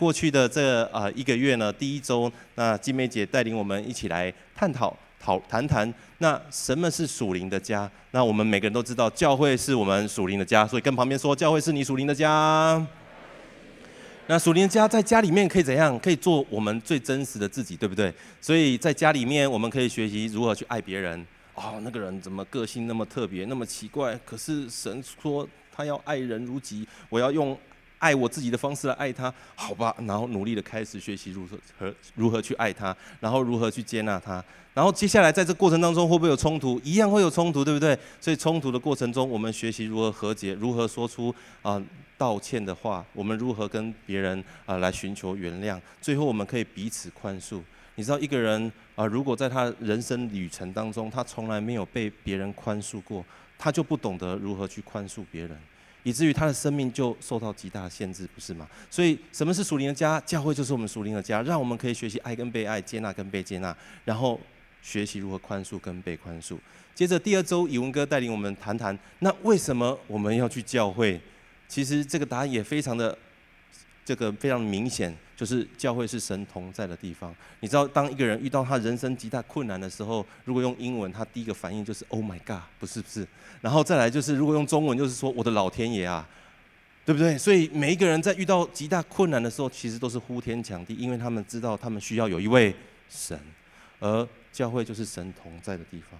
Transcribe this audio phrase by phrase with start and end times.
[0.00, 7.88] 过去的这啊一个月呢，第一周，那金梅姐带领我们一起来探讨、讨谈谈，那什么是属灵的家？
[8.12, 12.82] 那我们每个人都知道，教会是我们属灵的家，所以跟旁边说，教会是你属灵的家。
[14.26, 15.98] 那属灵的家在家里面可以怎样？
[15.98, 18.10] 可以做我们最真实的自己，对不对？
[18.40, 21.26] 所以在家里面，我们可以学习如何去爱别人。
[21.56, 24.18] 哦，那个人怎么个性那么特别，那么奇怪？
[24.24, 27.54] 可是神说他要爱人如己，我要用
[28.00, 29.94] 爱我自己的方式来爱他，好吧？
[30.00, 34.44] 然后努力的开始学习如何如何去爱他，然后如何去接纳他。
[34.74, 36.80] 然后接下来在这过程当中会不会有冲突？
[36.82, 37.96] 一样会有冲突，对不对？
[38.20, 41.32] 所以冲突的过程中，我们学习如何和解，如何说出
[41.62, 41.80] 啊。
[42.16, 45.80] 道歉的话，我们如何跟别人啊、来寻求原谅？
[46.02, 47.62] 最后我们可以彼此宽恕。
[47.94, 53.24] 你知道一个人啊、如果在他人生旅程当中，他从来没有被别人宽恕过，
[53.56, 55.58] 他就不懂得如何去宽恕别人，
[56.02, 58.68] 以至于他的生命就受到极大的限制，不是吗？
[58.90, 60.20] 所以什么是属灵的家？
[60.20, 64.40] 教会就是我们属灵的家，让我们可以学习爱跟被爱，接纳跟被接纳，然后
[64.82, 66.56] 学习如何宽恕跟被宽恕。
[66.94, 71.20] 接着第二周，以文哥带领我们谈谈，那为什么我们要去教会？
[71.68, 73.16] 其实这个答案也非常的，
[74.04, 77.34] 这个非常明显，就是教会是神同在的地方。
[77.60, 83.26] 你知道，当一个人遇到他人生极大困难的时候，如果用英文，他第一个反应就是 “Oh my God”，不是不是。
[83.60, 86.26] 然后再来就是，如果用中文，就是说“我的老天爷啊”，
[87.04, 87.36] 对不对？
[87.38, 92.74] 所以每一个人在遇到极大困难的时候，其实都是呼天抢地，因为他们知道他们需要有一位
[93.08, 93.38] 神，
[94.00, 96.18] 而教会就是神同在的地方。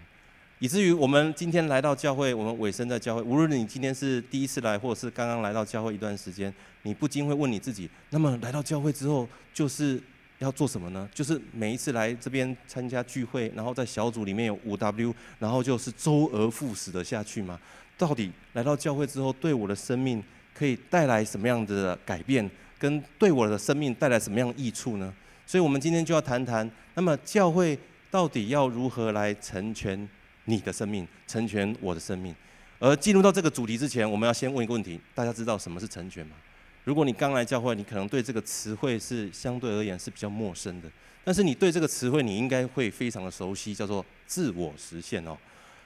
[0.61, 3.23] 以至于我们今天来到教会，我们委身在教会。
[3.23, 6.53] 无论你今天是第一次来，或者是刚刚来到教会一段时间，
[6.83, 9.99] 你不禁会问你自己：那么来到教会之后，就是
[10.39, 11.09] 要做什么呢？
[11.15, 17.59] 就是每一次来这边参加聚会，然后在小组里面有五 W，然后就是周而复始的下去吗？
[17.97, 25.11] 到底来到教会之后，对我的生命可以带来什么样的改变，跟对我的生命带来什么样的益处呢？
[25.47, 27.79] 所以我们今天就要谈谈，那么教会
[28.11, 30.07] 到底要如何来成全？
[30.51, 32.35] 你的生命成全我的生命，
[32.79, 36.37] 而进入到这个主题之前，我们要先问一个问题：大家知道什么是成全吗？
[36.85, 40.91] 如果你刚来教会，你可能对这个词汇是相对而言是比较陌生的，
[41.23, 45.37] 但是你对这个词汇你应该会非常的熟悉，叫做自我实现哦。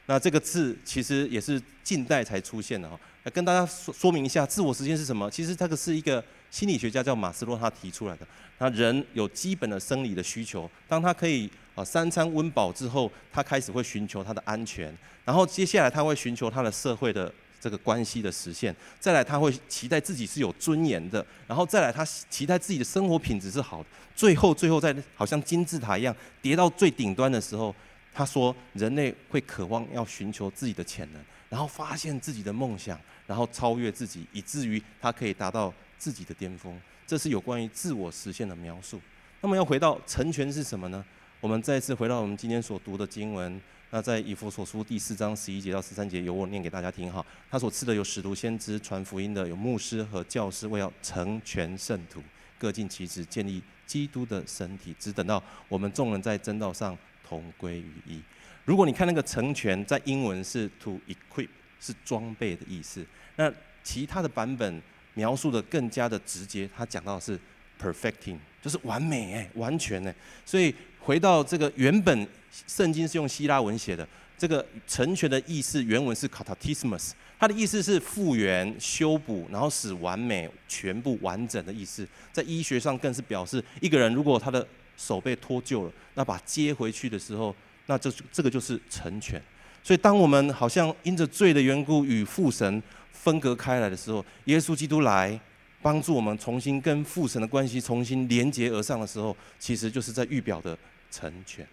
[0.06, 2.99] 那这个字其实也是近代才出现的哈。
[3.25, 5.31] 来跟大家说说明一下，自我实现是什么？
[5.31, 8.27] 其实这个是一个心理学家叫马斯洛他提出来的。
[8.59, 27.75] 那人有基本的生理的需求，当他可以啊三餐温饱之后，他开始会寻求他的安全，然后接下来他会寻求他的社会的这个关系的实现，再来他会期待自己是有尊严的，然后再来他期待自己的生活品质是好的，最后最后在好像金字塔一样叠到最顶端的时候。
[28.17, 32.97] 他说：“人类会渴望要寻求自己的潜能，然后发现自己的梦想，
[33.27, 36.81] 然后超越自己，以至于他可以达到自己的巅峰。
[37.09, 39.01] 这是有关于自我实现的描述。
[39.41, 41.05] 那么要回到成全是什么呢？
[41.44, 43.60] 我们再次回到我们今天所读的经文。
[43.91, 47.22] 那在以弗所书第四章十一节到十三节，由我念给大家听哈。
[47.50, 52.22] 他所赐的有使徒、先知、传福音的，有牧师和教师，为要成全圣徒，
[52.59, 58.22] 各尽其职，建立基督的身体，只等到我们众人在真道上。”同归于一。
[58.65, 63.05] 如果你看那个成全，在英文是 to equip，是装备的意思。
[63.37, 64.81] 那其他的版本
[65.12, 67.38] 描述的更加的直接，他讲到的是
[67.78, 70.15] perfecting，就是完美哎，完全哎。
[70.44, 72.26] 所以回到这个原本
[72.66, 82.09] 圣经是用希腊文写的，这个成全的意思原文是 katatismos，它的意思是复原、修补，然后使完美、全部完整的意思。
[82.32, 84.66] 在医学上更是表示一个人如果他的
[84.97, 87.54] 手被脱臼了，那把接回去的时候，
[87.84, 89.41] 那这这个就是成全。
[89.82, 92.82] 所以，当我们好像因着罪的缘故与父神
[93.12, 95.38] 分隔开来的时候，耶稣基督来
[95.82, 100.78] 帮助我们重新跟父神的关系重新连接而上的时候，其实就是在预表的
[101.14, 101.66] 成全。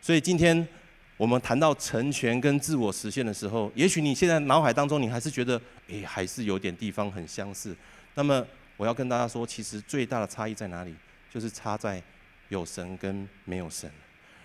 [0.00, 0.66] 所以，今天
[1.16, 7.76] 我们谈到成全跟自我实现的时候，也许你现在脑海当中你还是觉得，哎，还是有点地方很相似。
[8.14, 8.46] 那么，
[8.76, 10.94] 我要跟大家说，其实最大的差异在哪里？
[11.32, 12.02] 就是差在。
[12.48, 13.90] 有神跟没有神，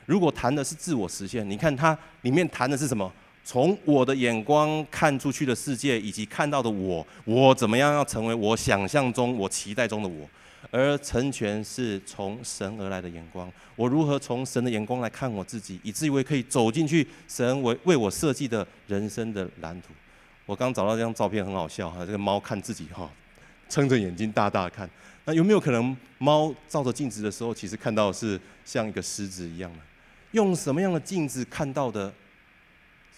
[0.08, 3.14] 如果谈的是自我实现，你看它里面谈的是什么？
[3.44, 10.28] 从我的眼光看出去的世界，以及看到的我，我怎么样要成为我想象中、我期待中的我？
[10.70, 19.90] 而成全是从神而来的眼光，我如何从神的眼光来看我自己，以至于我可以走进去神为为我设计的人生的蓝图。
[20.46, 23.10] 我刚找到这张照片，很好笑哈，这个猫看自己哈，
[23.68, 24.90] 撑着眼睛大大看。
[25.26, 29.80] 那有没有可能猫照着镜子的时候，其实看到的是像一个狮子一样呢？
[30.32, 32.14] 用什么样的镜子看到的，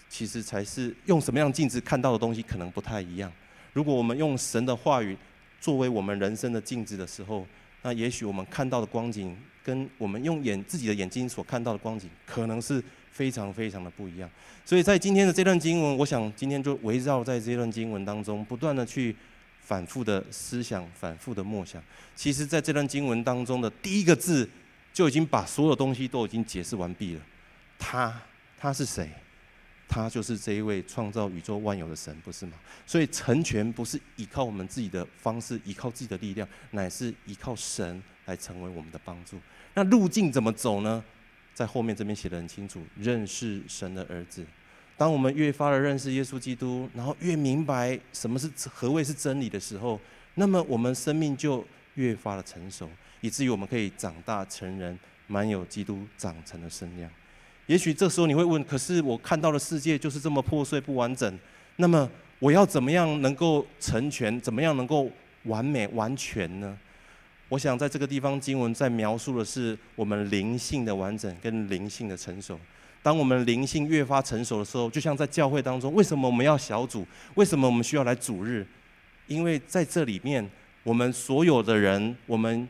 [0.08, 3.32] 其实才是用什么样镜子看到的东西可能不太一样。
[3.72, 5.16] 如果我们用神的话语
[5.64, 7.46] 作为我们人生的镜子的时候，
[7.80, 14.28] 那也许我们看到的光景，跟我们用眼自己的眼睛所看到的光景，可能是非常非常的不一样。
[14.62, 19.16] 所以在今天的这段经文，我想今天就围绕在这段经文当中，不断的去
[19.62, 21.82] 反复的思想，反复的默想。
[22.14, 24.46] 其实，在这段经文当中的第一个字，
[24.92, 27.22] 就已经把所有东西都已经解释完毕了。
[27.78, 28.20] 他，
[28.58, 29.08] 他是谁？
[29.88, 32.52] 他就是这一位创造宇宙万有的神，不是吗？
[32.86, 39.38] 所以成全不是依靠我们自己的方式，依靠自己的力量，乃是依靠神来成为我们的帮助。
[39.74, 41.02] 那路径怎么走呢？
[41.52, 44.44] 在后面这边写得很清楚：认识神的儿子。
[44.96, 50.00] 当我们越发的认识耶稣基督，然后越明白什么是何谓是真理的时候，
[50.34, 51.64] 那么我们生命就
[51.94, 52.88] 越发的成熟，
[53.20, 57.10] 以至于我们可以长大成人，满有基督长成的身量。
[57.66, 61.38] 也许这时候你会问：可是我看到的世界就是这么破碎不完整，
[61.76, 64.38] 那么我要怎么样能够成全？
[64.40, 65.10] 怎么样能够
[65.44, 66.76] 完美完全呢？
[67.48, 72.58] 我想在这个地方经文在描述的是我们灵性的完整跟灵性的成熟。
[73.02, 77.06] 当我们灵性越发成熟的时候，就像在教会当中，为什么我们要小组？
[77.34, 78.66] 为什么我们需要来主日？
[79.26, 80.46] 因为在这里面，
[80.82, 82.66] 我们所有的人，我们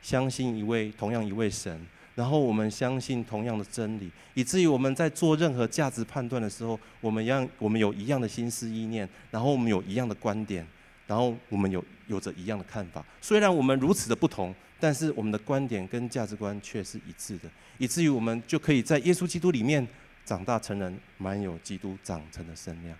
[0.00, 1.84] 相信一位同样一位神。
[2.14, 10.64] 然后我们相信同样的真理，以至于我们在做任何价值判断的时候，我们一样，我们有一样的心思意念，然后我们有一样的观点，
[11.06, 13.04] 然后我们有有着一样的看法。
[13.20, 19.84] 虽然我们如此的不同，但是我们的观点跟价值观却是一致的，以至于我们就可以在耶稣基督里面
[20.24, 22.96] 长大成人，满有基督长成的身量。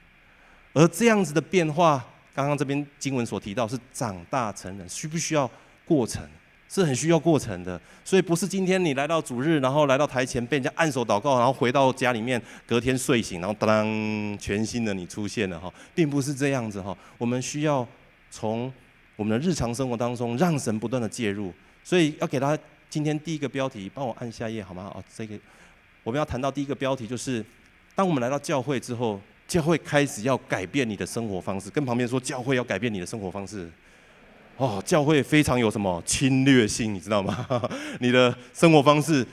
[0.72, 5.48] 而这样子的变化，刚刚这边经文所提到是长大成人，需不需要
[5.84, 6.28] 过程？
[6.74, 16.96] 是很需要过程的，所以不是今天你来到主日，然后来到台前被人家按手祷告，然后回到家里面，隔天睡醒，然后当当全新的你出现了哈，并不是这样子哈。
[17.16, 17.86] 我们需要
[18.28, 18.72] 从
[19.14, 21.52] 我们的日常生活当中，让神不断的介入。
[21.84, 22.58] 所以要给他
[22.90, 24.90] 今天第一个标题，帮我按下页好吗？
[24.96, 25.38] 哦，这个
[26.02, 27.44] 我们要谈到第一个标题就是，
[27.94, 31.70] 当我们来到教会之后，教会开始要改变你的生活方式。
[31.70, 33.70] 跟旁边说，教会要改变你的生活方式。
[34.56, 37.46] 哦，教会非常有什么侵略性，你知道吗？
[38.00, 39.26] 你的生活方式，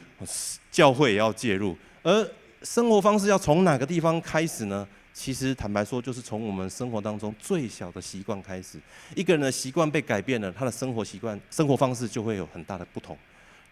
[0.71, 1.77] 教会也要介入。
[2.03, 2.27] 而
[2.63, 4.87] 生活方式要从哪个地方开始呢？
[5.13, 8.79] 其实坦白说，就是从我们生活当中最小的习惯开始。
[9.13, 13.15] 一个人的习惯被改变了，他的生活习惯、生活方式就会有很大的不同。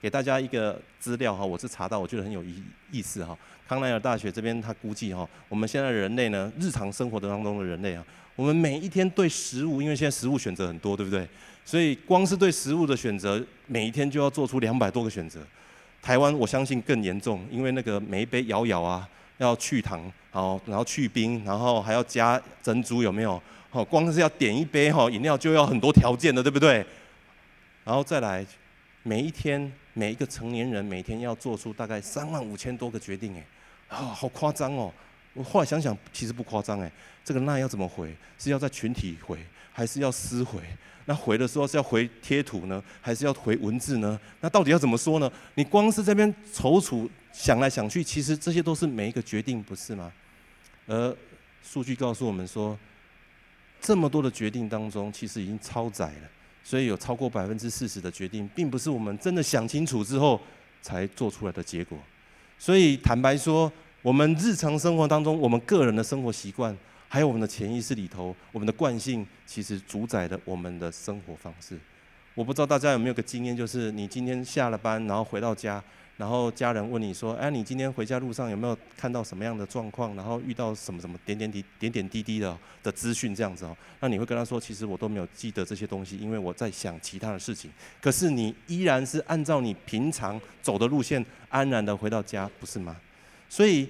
[0.02, 2.62] 给大家一个资料哈，我是查到，我觉得很有意
[2.92, 3.38] 意思哈。
[3.68, 8.06] 康奈尔大学这边他估计哈，我们现在人类呢，日常生活当中的人类啊。
[8.40, 11.28] 我们每一天对食物，因为现在食物选择很多，对不对？
[11.66, 15.42] 所以光是对食物的选择，每一天就要做出两百多个选择。
[16.02, 19.06] 台湾我相信更严重，因为那个每一杯摇摇啊，
[19.40, 23.44] 要去糖，好然后去冰，然后还要加珍珠，有没有？
[23.72, 26.78] 好，光是要点一杯哈饮料就要很多条件的，对不对？
[27.84, 28.46] 然后再来，
[29.04, 33.44] 每一天每一个成年人每天要做出大概三万五千多个决定，哎，
[33.90, 34.94] 啊，好夸张哦！
[35.40, 36.92] 我后来想想，其实不夸张哎，
[37.24, 38.14] 这个那要怎么回？
[38.38, 39.40] 是要在群体回，
[39.72, 40.60] 还是要私回？
[41.06, 44.20] 那回的时候是要回贴图呢，还是要回文字呢？
[44.42, 45.32] 那到底要怎么说呢？
[45.56, 50.12] 你光是这边踌躇想来想去，其实这些都是每一个决定，不是吗？
[50.88, 51.16] 而
[51.64, 52.78] 数据告诉我们说，
[53.80, 56.30] 这么多的决定当中，其实已经超载了，
[56.66, 60.38] 所以有超过百分之四十的决定，并不是我们真的想清楚之后
[60.82, 61.98] 才做出来的结果。
[62.58, 63.72] 所以坦白说。
[64.02, 66.76] 我们日常生活当中，我们个人的生活习惯，
[67.10, 71.78] 还有我们的潜意识里头，我们的惯性，其实主宰了我们的生活方式。
[72.34, 75.84] 我不知道大家有没有个经验，就是你今天下了班，然后回到家，
[76.16, 80.16] 然后家人问你说：“哎，你今天回家路上有没有看到什么样的状况？
[80.16, 92.96] 然后遇到什么什么点点滴点点滴滴的的资讯这样子哦？”那你会跟他说：“其实我都没有记得这些东西，因为我在想其他的事情。”可是你依然是按照你平常走的路线，安然的回到家，不是吗？
[93.50, 93.90] 所以，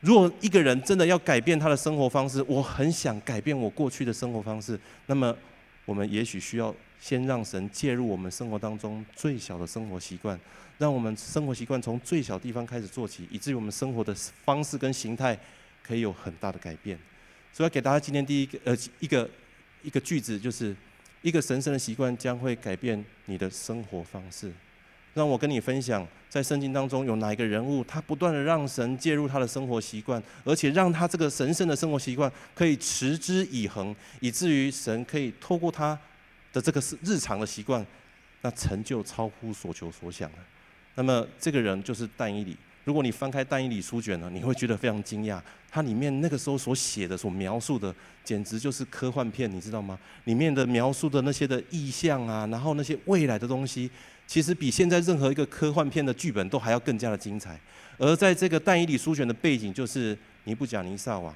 [0.00, 5.36] 如果一个人真的要改变他的生活方式，我很想改变我过去的生活方式，那么
[5.84, 10.38] 我们也许需要先让神介入我们生活当中最小的生活习惯，
[10.78, 14.14] 让我们生活习惯从最小地方开始做起，以至于我们生活的
[14.44, 15.38] 方式跟形态
[15.82, 16.98] 可以有很大的改变。
[17.52, 19.28] 所以要给大家今天第一个呃一个
[19.82, 20.74] 一个句子，就是
[21.22, 24.52] 一个神圣的习惯将会改变你的生活方式。
[25.14, 35.98] 让我跟你分享，在圣经当中有哪一个人物，他不断的让神介入他的生活习惯，而且让他这个神圣的生活习惯可以持之以恒，以至于神可以透过他
[36.52, 37.84] 的这个是日常的习惯，
[38.42, 40.38] 那成就超乎所求所想的。
[40.94, 42.56] 那么这个人就是但以理。
[42.84, 45.38] 如果你翻开但以理书卷呢，你会觉得非常惊讶，
[45.70, 47.94] 它里面那个时候所写的、所描述的，
[48.24, 49.98] 简直就是科幻片，你知道吗？
[50.24, 53.90] 里面的描述的那些的意象啊，然后那些未来的东西，
[54.28, 57.58] 其实比现在任何一个科幻片的剧本都还要更加的精彩。
[57.96, 61.34] 而在这个但以理书卷的背景，就是尼布甲尼撒王。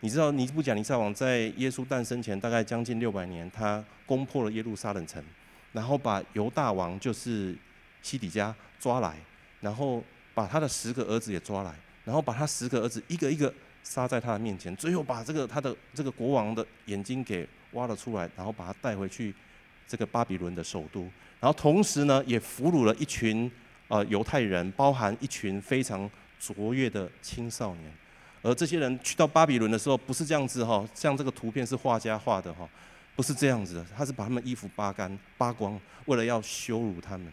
[0.00, 5.22] 你知道尼布甲尼撒王在耶稣诞生前大概将近六百年，他攻破了耶路撒冷城，
[5.72, 7.54] 然后把犹大王就是
[8.02, 9.16] 西底家抓来，
[9.60, 10.02] 然后。
[10.34, 11.70] 把他的十个儿子也抓来，
[12.06, 13.52] 然后把他十个儿子一个一个
[13.84, 19.34] 杀在他的面前，最后把这个他的这个国王的眼睛给挖了出来，然后把他带回去
[19.86, 21.06] 这个巴比伦的首都，
[21.42, 23.50] 然后同时呢也俘虏了一群
[23.88, 26.08] 呃犹太人，包含一群非常
[26.38, 27.92] 卓越的青少年，
[28.42, 32.68] 而这些人去到巴比伦的时候不是这样子哈，像这个图片是画家画的哈，
[33.16, 37.32] 不是这样子的，他是把他们衣服扒干扒光，为了要羞辱他们，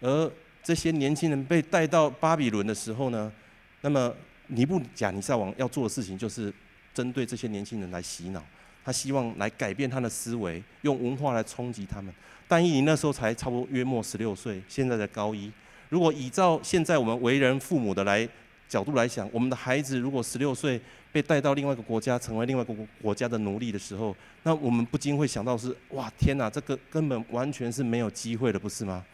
[0.00, 0.32] 而。
[0.60, 3.32] 这些年轻人被带到巴比伦的时候呢，
[3.80, 4.14] 那么
[4.48, 6.52] 尼布甲尼撒王要做的事情就是
[6.92, 8.44] 针对这些年轻人来洗脑，
[8.88, 12.10] 他希望来改变他的思维，用文化来冲击他们。
[12.48, 15.52] 但以理那时候才差不多约莫十六岁，现在的高一。
[15.90, 18.26] 如果依照现在我们为人父母的来
[18.66, 20.80] 角度来想，我们的孩子如果十六岁
[21.12, 29.04] 被带到另外一个国家，成为另外一个国家的奴隶的时候，那我们不禁会想到是：哇，天哪，这个根本完全是没有机会的，不是吗？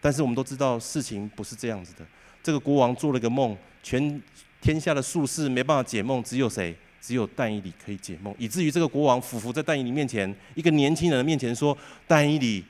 [0.00, 2.06] 但是我们都知道事情不是这样子的。
[2.44, 4.22] 这个国王做了个梦，全
[4.60, 6.72] 天下的术士没办法解梦，只有谁？
[7.06, 11.76] 只有但以理可以解梦，以至于这个国王俯伏在但以理面前，一个年轻人的面前说
[12.08, 12.64] ：“但以理，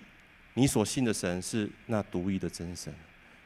[0.54, 2.92] 你所信的神是那独一的真神。”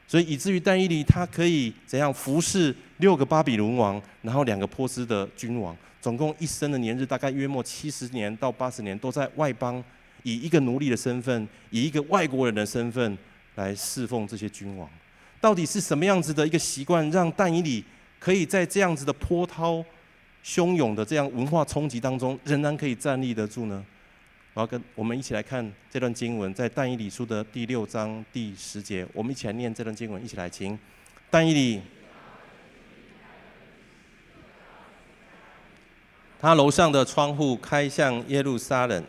[0.05, 9.81] 所以以至于但以理他可以怎样服侍六个巴比伦王，然后两个波斯的君王，总共一生的年日大概约莫七十年到八十年，都在外邦
[10.23, 13.17] 以一个奴隶的身份，以一个外国人的身份。
[13.55, 14.89] 来侍奉这些君王，
[15.41, 17.83] 到底是什么样子的一个习惯，让但以理
[18.17, 19.83] 可以在这样子的波涛
[20.43, 23.85] 汹涌的这样文化冲击当中，仍然可以站立得住呢？
[24.53, 30.77] 我要跟我们一起来看这段经文，在但以理书的第六章第十节，我们一起来念这段经文，一起来听。
[31.29, 31.81] 但以理，
[36.39, 39.03] 他楼上的窗户开向耶路撒冷。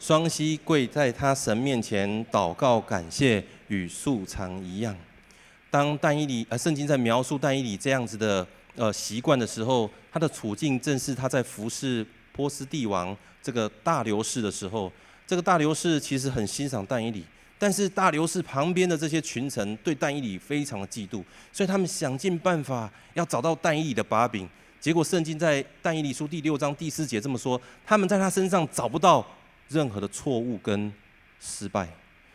[0.00, 4.96] 双膝跪在他神面前祷告感谢，与素常一样。
[5.70, 8.44] 当但以理呃，圣经在描述但以理这样子的
[8.76, 14.92] 呃习惯的时候，他的处境正是他在服侍波斯帝王这个大流士的时候。
[15.26, 17.24] 这个大流士其实很欣赏但以理，
[17.58, 24.48] 但是大流士旁边的这些群臣对但以理非常的嫉妒，所以他们想尽办法要找到但以理的把柄。
[24.80, 29.26] 结果圣经在但以理书第六章第四节这么说：他们在他身上找不到。
[29.68, 30.92] 任何的错误跟
[31.40, 31.88] 失败，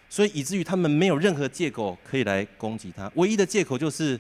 [0.10, 4.20] 所以以至于他们没有任何借口可以来攻击他，唯一的借口就是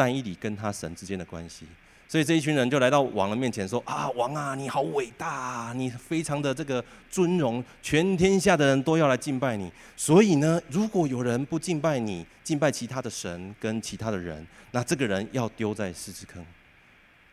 [0.00, 1.66] 但以理跟他神之间的关系。
[2.08, 9.70] 所以这一群人就来到王的面前说：“啊，王啊，你好伟大啊，你非常的这个尊荣，全天下的人都要来敬拜你。
[9.94, 16.42] 所以呢，如果有人不敬拜你，敬拜其他的神跟其他的人，那这个人要丢在狮子坑。”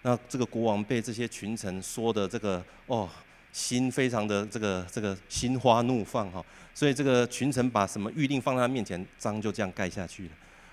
[0.04, 3.10] 那这个国王被这些群臣说的这个哦。
[3.54, 6.46] 心非常的这个这个心花怒放哈，
[6.76, 10.30] 所以这个群臣把什么諭令放在他面前，章就这样盖下去了。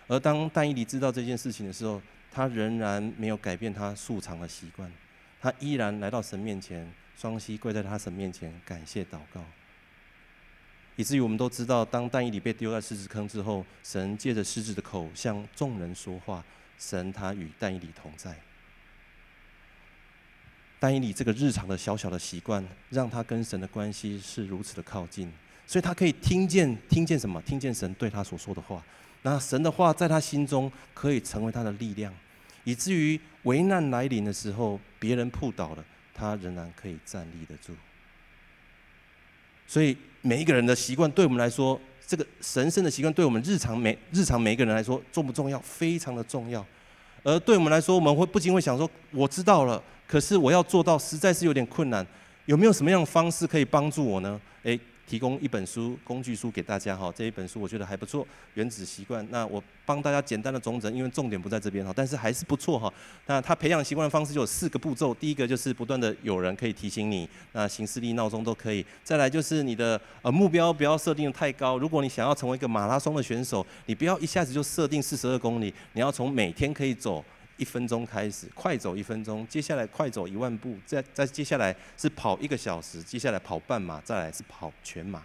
[0.07, 4.91] 而当但以理知道这件事情的时候，他仍然没有改变他素常的习惯，
[5.41, 9.45] 他依然来到神面前，双膝跪在他神面前感谢祷告。
[10.97, 16.45] 以至于我们都知道，当但以理被丢在狮子坑之后，神借着狮子的口向众人说话，
[16.79, 18.37] 神他与但以理同在。
[20.79, 25.33] 但以理这个日常的小小的习惯，让他跟神的关系是如此的靠近，
[25.67, 27.41] 所以他可以听见听见什么？
[27.43, 28.85] 听见神对他所说的话。
[29.27, 32.13] 那神的话在他心中可以成为他的力量，
[32.65, 37.73] 以至于危难来临的时候，别人扑倒了，他仍然可以站立得住。
[39.67, 45.59] 所以每一个人的习惯，对我们来说，这个神圣的习惯，对我们日常每日常每一个人来说，重不重要？
[45.61, 46.65] 非常的重要。
[47.23, 49.83] 而对我们来说，我们会不禁会想说：我知道了。
[50.07, 52.07] 可是我要做到，实在是有点困难。
[52.45, 54.39] 有没有什么样的方式可以帮助我呢？
[54.65, 57.13] 诶，提供一本书工具书给大家哈。
[57.15, 59.25] 这一本书我觉得还不错，《原子习惯》。
[59.31, 62.93] 那我帮大家简单的总整，因为重点不在这边哈，但是还是不错哈。
[63.27, 65.15] 那他培养习惯的方式就有四个步骤。
[65.15, 68.85] 第一个就是不断的有人可以提醒你，那行事历、闹钟都可以。
[69.03, 71.79] 再来就是你的呃目标不要设定的太高。
[71.79, 77.25] 如果你想要成为一个马拉松的选手，你不要一下子就设定四十二公里，你要从每天可以走。
[77.57, 85.23] 一分钟开始，快走一分钟，接下来快走一万步，再再接下来是跑一个小时，接下来跑半马，再来是跑全马，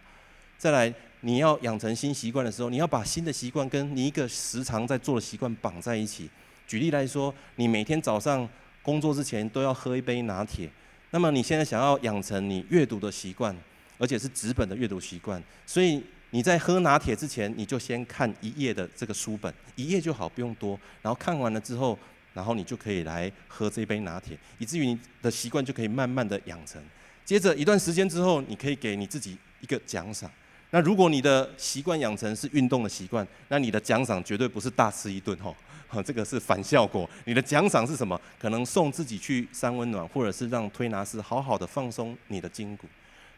[0.58, 6.30] 再来你要养成新习惯的时候，你要把新的习惯跟你一个时常在做的习惯绑在一起。
[6.68, 8.48] 举例来说，你每天早上
[8.84, 10.70] 工作之前都要喝一杯拿铁，
[11.10, 13.56] 那么你现在想要养成你阅读的习惯，
[13.98, 20.80] 而且是纸本的阅读习惯，所以你在喝拿铁之前，你就先看一页的这个书本，一页就好，不用多。
[21.02, 21.98] 然后看完了之后，
[22.34, 26.82] 然后你就可以来喝这杯拿铁，以至于你的习惯就可以慢慢的养成。
[27.26, 30.30] 接着一段时间之后，你可以给你自己一个奖赏。
[30.72, 35.56] 那如果你的习惯养成是运动的习惯，那你的奖赏绝对不是大吃一顿吼，
[35.88, 37.10] 哈， 这个是反效果。
[37.26, 38.20] 你的奖赏是什么？
[38.38, 42.88] 可能送自己去三温暖，或者是让推拿师好好的放松你的筋骨。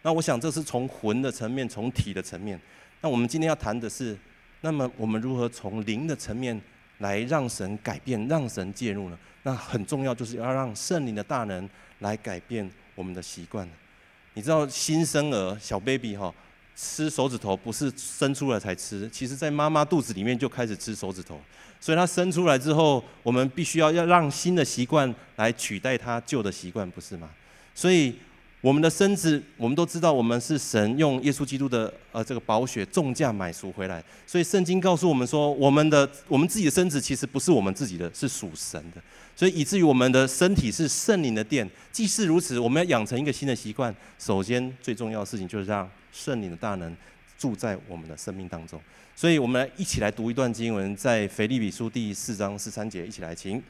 [0.01, 2.59] 那我想这是从魂的层面，从体的层面。
[2.99, 4.17] 那我们今天要谈的是，
[4.59, 6.59] 那么我们如何从灵的层面
[7.01, 9.17] 来让神改变，让神介入呢？
[9.43, 13.67] 那很重要，就是要让圣灵的大能来改变我们的习惯。
[14.33, 16.33] 你知道新生儿小 baby 哈？
[16.73, 21.39] 吃手指头不是生出来才吃，其实在妈妈肚子里面就开始吃手指头，
[21.79, 27.29] 所以他生出来之后，我们必须要要让新的习惯来取代他旧的习惯，不是吗？
[27.75, 28.15] 所以
[28.61, 39.01] 我们的身子，我们都知道，我们是神用耶稣基督的呃这个宝血重价买赎回来，所以圣经告诉我们说，我们的我们自己的身子其实不是我们自己的，是属神的。
[39.35, 41.67] 所以以至于我们的身体是圣灵的殿。
[41.91, 43.93] 既是如此，我们要养成一个新的习惯。
[44.19, 46.95] 首先最重要的事情就是让圣灵的大能
[47.39, 48.79] 住在我们的生命当中。
[49.15, 53.61] 所以我们来一起来读一段经文，在腓立比书第四章十三节，一起来请。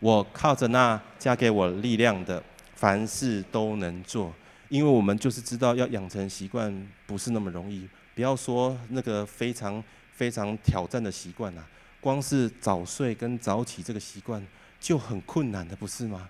[0.00, 2.42] 我靠着那加给我力量的，
[2.74, 4.34] 凡事都能做。
[4.68, 7.88] 因为我们就是知道要养成习惯不是那么容易。
[8.14, 11.68] 不要说那个非常非常挑战的习惯啊，
[12.00, 14.44] 光是早睡跟早起这个习惯。
[14.80, 16.28] 就很困难的，不是吗？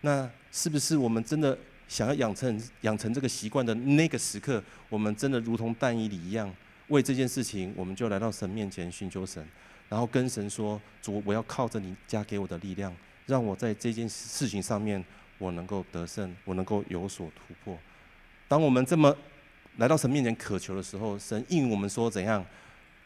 [0.00, 6.50] 那是不是我们真的想要养成养成这个习惯的那个时刻，我们真的如同但以理一样，
[6.88, 9.46] 为这件事情，我们就来到神面前寻求神，
[9.90, 12.90] 然后跟神说：“主，我要靠着你加给我的力量，
[13.26, 15.04] 让我在这件事情上面，
[15.40, 17.76] 我能够得胜，我能够有所突破。”
[18.46, 19.16] 当我们这么
[19.78, 22.46] 来到神面前渴求的时候，神应我们说怎样？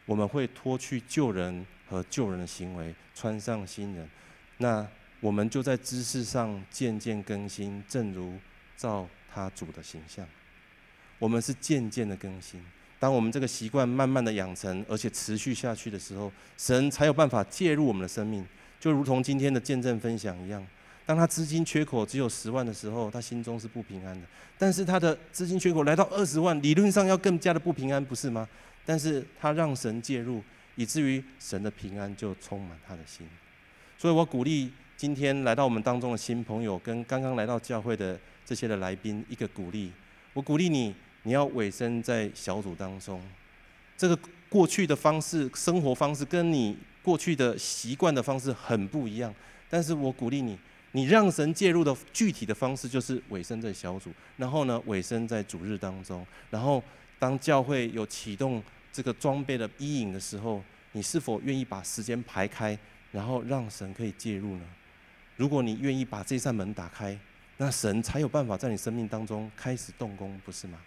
[0.04, 4.06] 我们会脱去旧人和旧人的行为，穿上新人。
[4.58, 4.86] 那
[5.20, 8.38] 我们就在知识上渐渐更新，正如
[8.76, 10.26] 照他主的形象。
[11.18, 12.62] 我们是渐渐的更新。
[12.98, 18.46] 当我们这个习惯慢慢的养成，而且持续下去的时候，神才有办法介入我们的生命。
[18.80, 20.66] 就如同今天的见证分享一样，
[21.06, 24.26] 当他资金缺口只有十万的时候，他心中是不平安的。
[24.56, 28.48] 但是他的资金缺口来到二十万，理论上要更加的不平安，不是吗？
[28.86, 30.42] 但是他让神介入，
[30.76, 33.26] 以至于神的平安就充满他的心。
[33.98, 39.92] 所以我鼓励今天来到我们当中的新朋友，跟刚刚来到教会的这些的来宾一个鼓励。
[40.32, 43.22] 我鼓励你，你要委身在小组当中。
[43.96, 49.34] 这个过去的方式、生活方式，跟你过去的习惯的方式很不一样。
[49.68, 50.58] 但是我鼓励你，
[50.96, 56.24] 你让神介入的具体的方式就是委身在小组，然后呢，委身在主日当中。
[56.50, 56.80] 然后
[57.18, 62.78] 当教会有启动这个装备的衣影的时候，你是否愿意把时间排开？
[63.10, 64.64] 然后让神可以介入呢？
[65.36, 67.18] 如果你愿意把这扇门打开，
[67.56, 70.78] 那神才有办法在你生命当中开始动工，不是吗？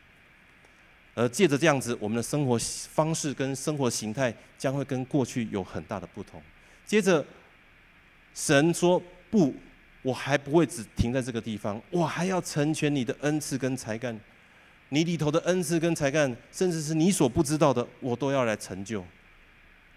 [1.16, 6.42] 而借着这样子，我们的生活方式跟生活形态将会跟过去有很大的不同。
[6.86, 7.26] 接着，
[8.34, 9.54] 神说：“不，
[10.08, 14.18] 我还不会只停在这个地方，我还要成全你的恩赐跟才干，
[14.88, 19.04] 你里头的恩赐跟才干，甚至是你所不知道的，我都要来成就。”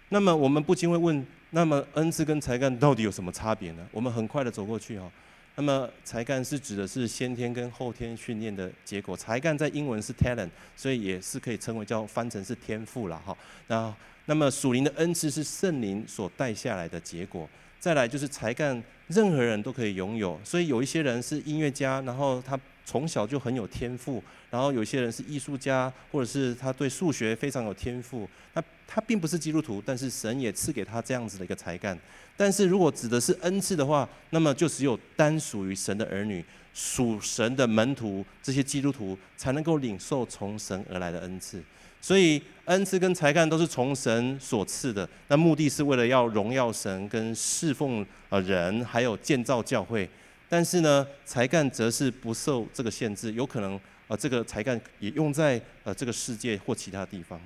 [0.09, 1.25] 那么我们不禁会问。
[1.53, 3.85] 那么恩赐跟才干到底有什么差别呢？
[3.91, 5.11] 我们很快的走过去哦。
[5.55, 13.37] 那么才干是指的是先天跟后天训练的结果，才干在英文是 talent，所以也是可以称为叫翻成是天赋了哈。
[13.67, 13.93] 那
[14.25, 17.49] 那么属灵的恩赐是圣灵所带下来的结果。
[17.81, 28.29] 再来就是才干，任何人都可以拥有，所以有一些人是音乐家，然后他从小就很有天赋，然后有些人是艺术家，或者是他对数学非常有天赋。
[28.53, 31.97] 那他并不是基督徒，但是神也赐给他这样子的一个才干。
[32.37, 41.59] 但是如果指的是恩赐的话，那么就只有单属于神的儿女、属神的门徒这些基督徒才能够领受从神而来的恩赐。
[42.01, 50.09] 所以恩赐跟才干都是从神所赐的，那目的是为了要荣耀神跟侍奉呃人，还有建造教会。
[50.49, 57.39] 但是呢，才干则是不受这个限制，有可能呃这个才干也用在呃这个世界或其他地方。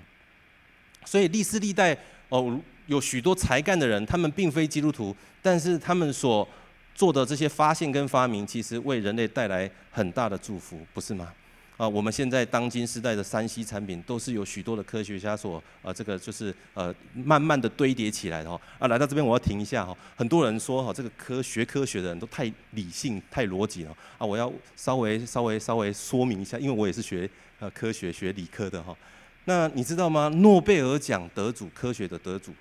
[1.03, 1.95] 所以历世历代
[2.29, 6.47] 哦，有许多才干的人，他们并非基督徒，但是他们所
[6.95, 11.31] 做的这些发现跟发明，其实为人类带来很大的祝福，不是吗？
[11.77, 18.59] 啊，我们现在当今时代的三 C 产品，都是有许多的科学家所呃，这个就是呃，慢慢的堆叠起来的哈。
[18.79, 19.95] 啊，来到这边我要停一下哈。
[20.15, 24.25] 很多人说哈，这个科学科学的人都太理性、太逻辑了啊。
[24.25, 28.95] 我要稍微稍微稍微说明一下，因为我也是学呃科学、学理科的哈。
[29.43, 30.29] 那你知道吗？
[30.29, 32.53] 诺贝尔奖得主、科学的得主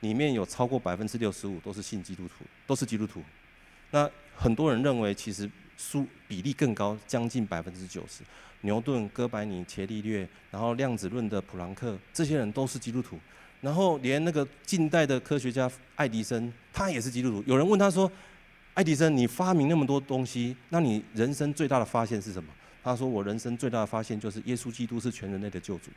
[0.00, 3.22] 里面有超过百分之六十五都是信基督徒，都是基督徒。
[3.90, 8.22] 那很多人认为，其实数比例更高，将近百分之九十。
[8.62, 13.18] 牛顿、哥白尼、伽利略，然后量子论的普朗克，这些人都是基督徒。
[13.60, 17.44] 然后连那个近代的科学家爱迪生，他也是基督徒。
[17.46, 18.10] 有人问他说
[18.74, 25.90] ：“爱迪生，你发明那么多东西，那你人生最大的发现是什么？”他说：“我人生最大的发现就是耶稣基督是全人类的救主。”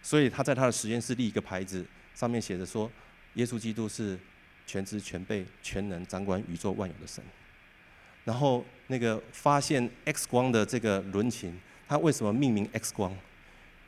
[0.00, 2.90] 所以他在他的实验室立一个牌子，上面写着说
[3.34, 4.18] ：“耶稣基督是
[4.66, 7.22] 全知全备全能掌管宇宙万有的神。”
[8.24, 11.58] 然后那个发现 X 光的这个伦琴。
[11.88, 13.14] 他为什么命名 X 光？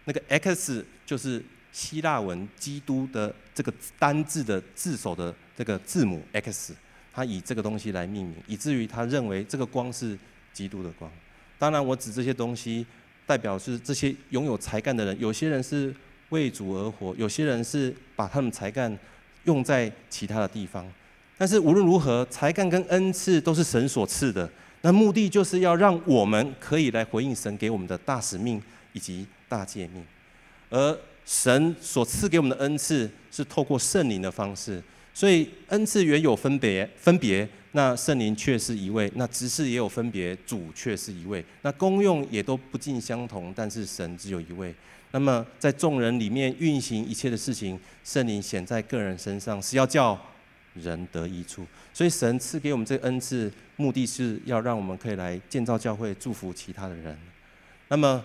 [0.05, 6.75] 那个 X 就是希腊文“基督”的这个单字的字首的这个字母 X，
[7.13, 10.19] 他以这个东西来命名，以至于他认为这个光是
[10.53, 11.11] 基督的光。
[11.59, 12.87] 当然，我指这些东西，
[13.27, 15.19] 代表是这些拥有才干的人。
[15.21, 15.95] 有些人是
[16.31, 18.97] 为主而活，有些人是把他们才干
[19.45, 20.91] 用在其他的地方。
[21.37, 24.49] 但是无论如何，才干跟恩赐都是神所赐的。
[24.83, 28.63] 那目的就是要让我们可以来回应神给我们的大使命
[28.93, 30.05] 以及大诫命，
[30.71, 44.75] 而神所赐给我们的恩赐是透过圣灵的方式，所以恩赐原有分别，分别，那圣灵却是一位，那职事也有分别，主却是一位，那功用也都不尽相同，但是神只有一位。
[45.11, 50.19] 那么在众人里面运行一切的事情，圣灵显在个人身上，是要叫
[50.75, 57.17] 人得益处，所以神赐给我们这个恩赐，目的是要让我们可以来建造教会，祝福其他的人。
[57.89, 58.23] 那么，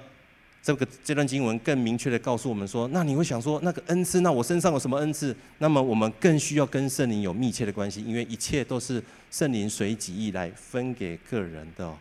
[0.62, 5.36] 这个这段经文更明确的告诉我们说，那你会想说，那个恩赐，那我身上有什么恩赐？
[5.60, 11.93] 那么我们更需要跟圣灵有密切的关系，因为一切都是圣灵随己意来分给个人的。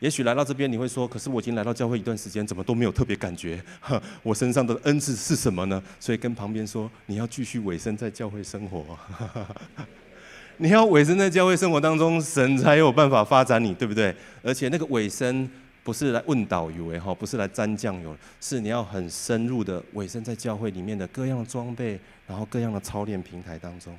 [0.00, 3.62] 也许来到这边你会说，可是我已经来到教会一段时间，怎么都没有特别感觉？
[4.22, 5.82] 我身上的恩赐是什么呢？
[5.98, 8.96] 所以跟旁边说，你要继续委身在教会生活，
[10.58, 14.14] 你要委身在教会生活当中，神才有办法发展你，对不对？
[14.42, 15.50] 而且那个委身
[15.82, 23.96] 不是来问导游诶，哈，不是来沾酱油，是你要很深入的委身在教会里面的各样的装备，然后各样的操练平台当中。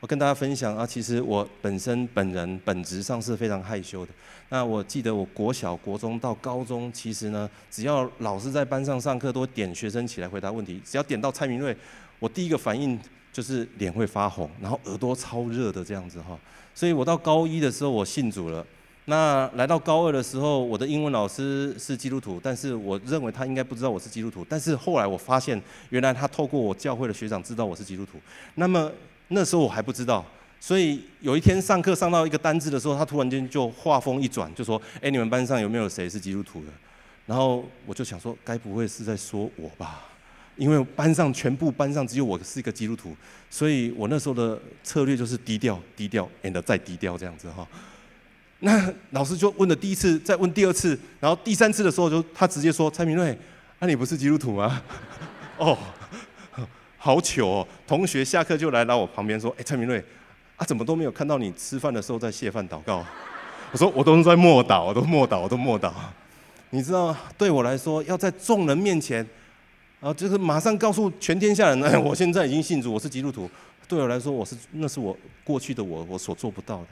[0.00, 4.12] 我跟大家分享啊，其实我本身本人本质上是非常害羞的。
[4.50, 10.80] 那我记得我国小、国中到高中，其实呢，只要老师在班上上课，都点学生起来回答问题。
[10.84, 11.74] 只要点到蔡明瑞，
[12.18, 12.98] 我第一个反应
[13.32, 16.38] 就是脸会发红，然后耳朵超热的这样子哈。
[16.74, 18.64] 所以我到高一的时候，我信主了。
[19.06, 24.44] 那来到高二的时候，我的英文老师是基督徒，但是我认为他应该不知道我是基督徒。
[24.48, 28.18] 但是后来我发现，原来他透过我教会的学长知道我是基督徒。
[28.56, 28.90] 那么
[29.28, 30.24] 那时候我还不知道，
[30.60, 36.68] 所以有一天上课上到一个单字的时候，他突然间就话锋一转，就说：“哎，你们班上有没有谁是基督徒的？”
[37.26, 40.04] 然后我就想说，该不会是在说我吧？
[40.56, 43.14] 因为班上全部班上只有我是一个基督徒，
[43.50, 47.66] 所以我那时候的策略就是低调、低调，and 再低调这样子哈。
[48.60, 53.36] 那老师就问了第一次，再问第二次，然后第三次的时候就他直接说：“蔡明瑞，
[53.80, 54.82] 那、你不是基督徒吗？”
[55.58, 55.76] 哦。
[57.06, 57.68] 好糗哦！
[57.86, 60.02] 同学下课就来到我旁边说：“哎，蔡明瑞，
[60.56, 63.06] 啊，怎么都没有看到你吃饭的时候在谢饭祷告？”
[63.70, 65.92] 我说：“我都是在默祷，我都默祷，我都默祷。”
[66.70, 69.24] 你知道，对我来说，要在众人面前，
[70.00, 73.48] 啊，就是马上告诉全天下人：“哎，我现在已经信主，我是基督徒。”
[73.86, 76.86] 对我来说，我是那是我过去的我，我所做不到的。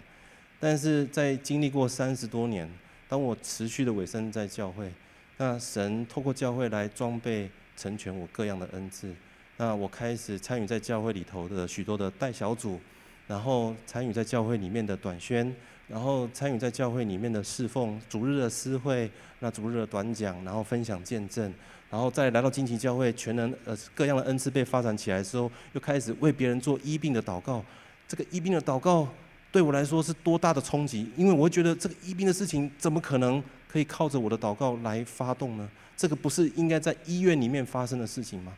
[0.60, 2.70] 但是在经历过三十多年，
[3.08, 4.92] 当我持续的委身在教会，
[5.38, 9.12] 那神透过教会来装备成全我各样的恩赐。
[9.56, 12.80] 那我开始参与在教会里头的许多的带小组，
[13.28, 15.54] 然后参与在教会里面的短宣，
[15.86, 21.52] 然后参与在教会里面的侍奉，主日的私会，那主日的短讲，然后分享见证，
[21.88, 27.64] 然后再来到惊奇教会，全能呃各样的恩赐被发展起来的时候，又开始为别人做医病的祷告。
[28.08, 29.08] 这个医病的祷告
[29.52, 31.08] 对我来说是多大的冲击？
[31.16, 35.68] 因为我觉得这个医病的事情怎么可能可以靠着我的祷告来发动呢？
[35.96, 38.52] 这个不是应该在医院里面发生的事情吗？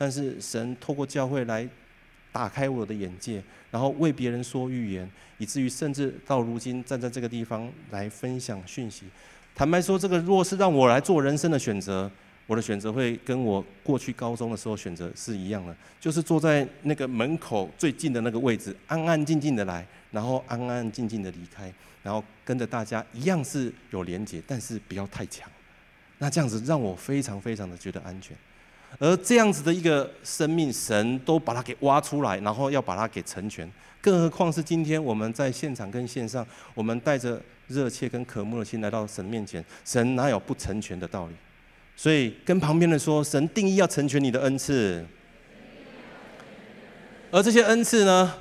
[0.00, 1.68] 但是神透过教会来
[2.32, 9.04] 打开我的眼界，然后为别人说预言，以至于甚至到如今站在这个地方来分享讯息。
[9.54, 12.10] 坦白说，这个若是让我来做人生的选择，
[12.46, 21.70] 我的选择会跟我过去高中的时候选择是一样的，就是坐在那个门口最近的那个位置，安安静静的来，然后安安静静的离开，
[22.02, 25.46] 然后跟着大家一样是有连结，但是不要太强。
[26.16, 28.34] 那这样子让我非常非常的觉得安全。
[28.98, 33.70] 而这样子的一个生命，神都把它给挖出来，然后要把它给成全。
[34.02, 41.34] 更何况是今天我们在现场跟线上，我们带着热切跟渴慕的心来到神面前，神哪有不成全的道理？
[41.96, 45.04] 所以跟旁边人说，神定义要成全你的恩赐，
[47.30, 48.34] 而这些恩赐呢？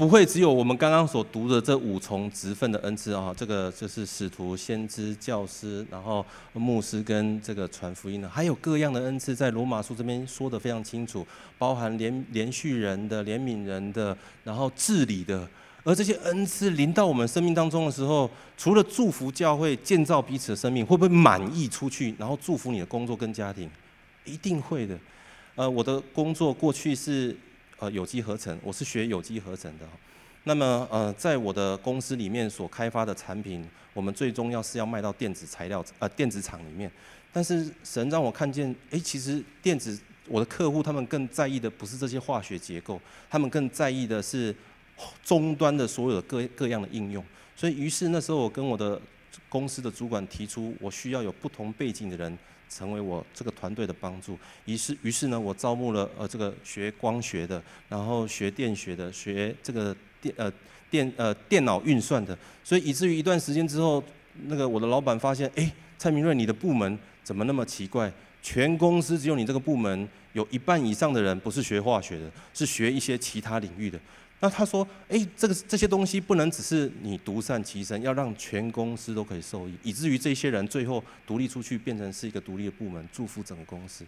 [0.00, 11.26] 不会只有我们刚刚所读的这五重职分的恩赐啊，这个就是使徒、先知、教师，然后牧师跟这个传福音的，还有各样的恩赐，在罗马书这边说得非常清楚，
[11.58, 15.46] 包含连连续人的、怜悯人的，然后治理的。
[15.84, 23.68] 而这些恩赐临到我们生命当中的时候，除了祝福教会、建造彼此的生命，会不会满溢出去，然后祝福你的工作跟家庭？
[24.24, 24.98] 一定会的。
[25.56, 27.36] 呃，我的工作过去是。
[27.80, 29.88] 呃，有机合成，我是学有机合成的。
[30.44, 36.90] 那么，呃，在我的公司里面所开发的产品，我们最终要是要卖到电子材料呃电子厂里面。
[37.32, 44.54] 但是神让我看见，诶，其实电子我的客户他们更在意的不是这些化学结构，他们更在意的是
[45.24, 47.24] 终端的所有的各各样的应用。
[47.56, 49.00] 所以，于是那时候我跟我的
[49.48, 52.38] 公司的主管提出，我需要有不同背景的人。
[52.70, 60.50] 成为我这个团队的帮助，于是于是呢，我招募了呃这个学光学的，然后学电学的，学这个电呃
[60.88, 64.02] 电呃电脑运算的，所以以至于一段时间之后，
[64.46, 68.10] 那个我的老板发现，哎，蔡明瑞，你的部门怎么那么奇怪？
[68.40, 74.00] 全公司只有你这个部门有一半以上的人不是学化学的，是学一些其他领域的。
[74.42, 84.02] 那他说：“哎，这个这些东西不能只是你独善其身，要让全公司都可以受益，以至于这些人最后独立出去，变成是一个独立的部门，祝福整个公司。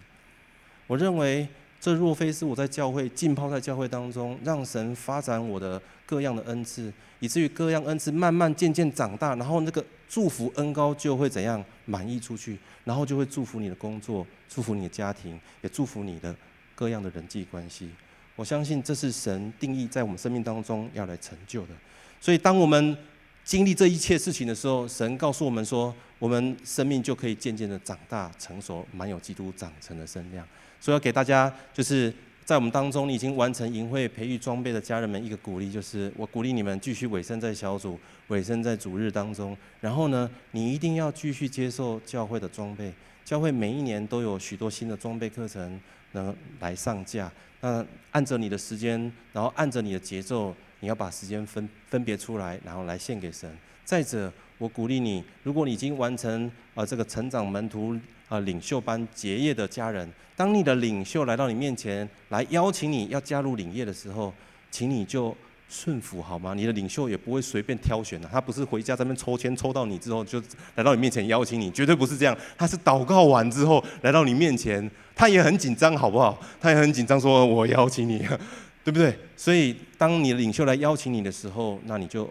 [0.86, 1.46] 我认为
[1.78, 6.90] 这若非是我在教会浸泡在教会当中，让神发展我的各样的恩赐，
[7.20, 16.34] 以至于各样恩赐慢慢渐渐长大，然后那个祝福恩高就会怎样满溢出去，然后就会祝福你的工作，祝福你的家庭，也祝福你的
[16.74, 17.90] 各样的人际关系。”
[18.36, 21.74] 我相信这是神定义在我们生命当中要来成就的，
[22.20, 22.96] 所以当我们
[23.44, 30.46] 经历这一切事情的时候，神告诉我们说，我们生命就可以渐渐的长大成熟，满有基督长成的身量。
[30.80, 32.12] 所以要给大家，就是
[32.44, 39.56] 在我们当中你已经完成营会培育装备的家人们一个鼓励，就是我鼓励你们继续委身在小组，委身在主日当中。
[39.80, 42.92] 然后呢，你一定要继续接受教会的装备，
[43.24, 45.80] 教会每一年都有许多新的装备课程
[46.12, 47.30] 能来上架。
[47.62, 53.50] 那按着你的时间，然后按着你的节奏，你要把时间分分别出来，然后来献给神。
[53.84, 57.98] 再者，我鼓励你，如果你已经完成啊这个成长门徒
[58.28, 64.34] 啊领袖班结业的家人，当你的领袖来到你面前来邀请你要加入领业的时候，
[64.70, 65.34] 请你就。
[65.74, 66.52] 顺服好吗？
[66.52, 70.38] 你的领袖也不会随便挑选的，他不是回家在那边抽签抽到你之后就
[70.74, 72.36] 来到你面前邀请你，绝对不是这样。
[72.58, 76.38] 他是祷告完之后来到你面前，他也很紧张，好不好？
[76.60, 78.18] 他也很紧张，说我邀请你，
[78.84, 79.18] 对不对？
[79.34, 82.30] 所以当你的领袖来邀请你的时候，那你就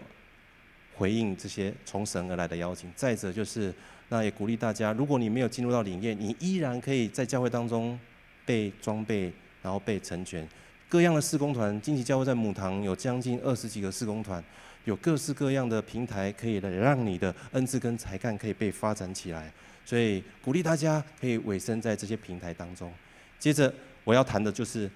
[0.94, 2.88] 回应这些从神而来的邀请。
[2.94, 3.74] 再者就是，
[4.08, 7.98] 那也鼓励大家，如果你没有进入到领业，你依然可以在教会当中
[8.46, 10.48] 被装备，然后被成全。
[10.92, 14.44] 各样的施工团，惊奇教会在母堂有将近二十几个施工团，
[14.84, 19.50] 有各式各样的平台，可以来让你的恩赐跟才干可以被发展起来。
[19.86, 22.92] 所以鼓励大家可以委身在这些平台当中。
[23.38, 23.72] 接着
[24.04, 24.90] 我要谈的就是，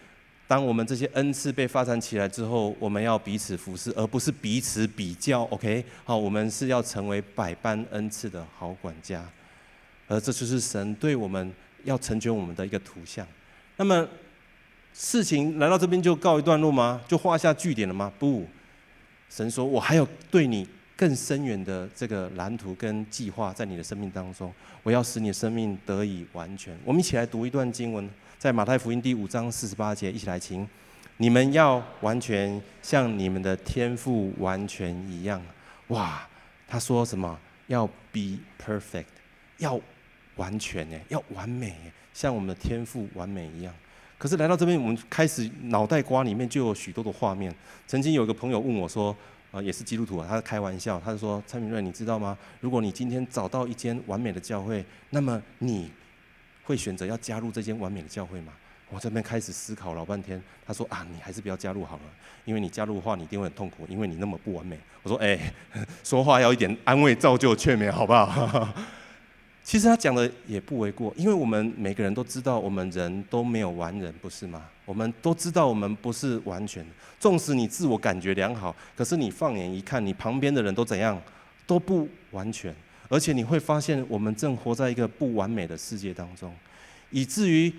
[0.46, 5.44] 当我们这些恩赐被发展起来之后，我们要彼此服侍，而不是彼此比较。
[5.44, 9.26] OK，好，我们是要成为百般恩赐的好管家，
[10.08, 11.50] 而这就是神对我们
[11.84, 13.26] 要成全我们的一个图像。
[13.78, 14.06] 那么。
[14.98, 17.02] 事情来到这边就告一段落吗？
[17.06, 18.10] 就画下句点了吗？
[18.18, 18.46] 不，
[19.28, 24.50] 神说我还有对你更深远的这个蓝图跟计划在你的生命当中，
[24.82, 26.74] 我要使你的生命得以完全。
[26.82, 30.66] 我们一起来读一段经文，在马太福音第五章四十八节，一起来听：
[31.18, 35.42] 你们要完全像你们的天父完全一样。
[35.88, 36.26] 哇，
[36.66, 37.38] 他说什么？
[37.66, 39.04] 要 be perfect，
[39.58, 39.78] 要
[40.36, 41.76] 完全诶，要完美，
[42.14, 43.74] 像我们的天父完美一样。
[44.18, 47.54] 可是来到这边，我们开始脑袋瓜里面就有许多的画面。
[47.86, 49.14] 曾经有一个朋友问我说
[49.52, 52.36] ：“呃，也是基督徒啊，他在开玩笑，他就说蔡明瑞，你知道吗？
[52.60, 55.90] 如果你今天找到一间完美的教会，那么你
[56.64, 58.52] 会选择要加入这间完美的教会吗？”
[58.88, 62.02] 我这边开始思考老半天，他说：“啊，你还是不要加入好了，
[62.44, 65.52] 因为你加入的话，你一定会很痛苦，因为你那么不完美。”我说：“哎，
[66.02, 68.74] 说话要一点安慰、造就、劝勉，好不好？”
[69.66, 74.62] 其实他讲的也不为过，因为我们每个人都知道，我们人都没有完人，不是吗？
[74.84, 76.90] 我们都知道我们不是完全的。
[77.18, 81.20] 纵使你自我感觉良好，可是你放眼一看，你旁边的人都怎样，
[81.66, 82.72] 都不完全。
[83.08, 86.54] 而且你会发现，我们正活在一个不完美的世界当中，
[87.10, 87.72] 以至于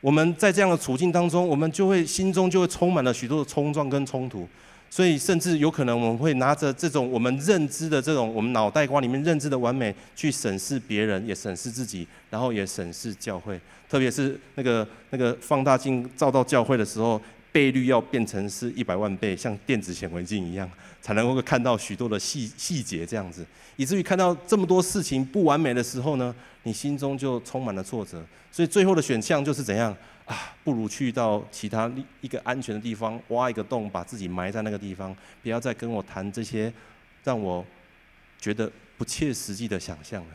[0.00, 4.48] 我们在这样的处境当中，我们就会心中就会充满了许多的冲撞跟冲突。
[4.94, 13.58] 所以，甚至有可能我们会拿着这种我们认知的这种我们脑袋瓜里面认知的完美，去审视别人，也审视自己，然后也审视教会。
[13.88, 17.18] 特别是那个那个放大镜照到教会的时候，
[17.50, 23.46] 倍率要变成是一百万倍，像电子显微镜一样，才能够看到许多的细细节这样子。
[23.76, 28.22] 以至于看到这么多事情不完美的时候呢，你心中就充满了挫折。
[28.50, 29.96] 所以最后的选项就是怎样？
[30.32, 31.92] 啊，不如去到其他
[32.22, 36.72] 一个安全的地方，挖一个洞，把自己埋在那个地方，不要再跟我谈这些
[37.22, 37.62] 让我
[38.38, 40.30] 觉得不切实际的想象了。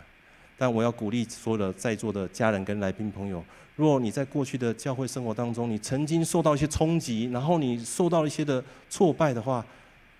[0.55, 3.43] 但我要鼓励所有的在座的家人跟来宾朋友，
[3.75, 9.65] 如果你在过去的教会生活当中，你曾经受到一些冲击，然后你受到一些的挫败的话，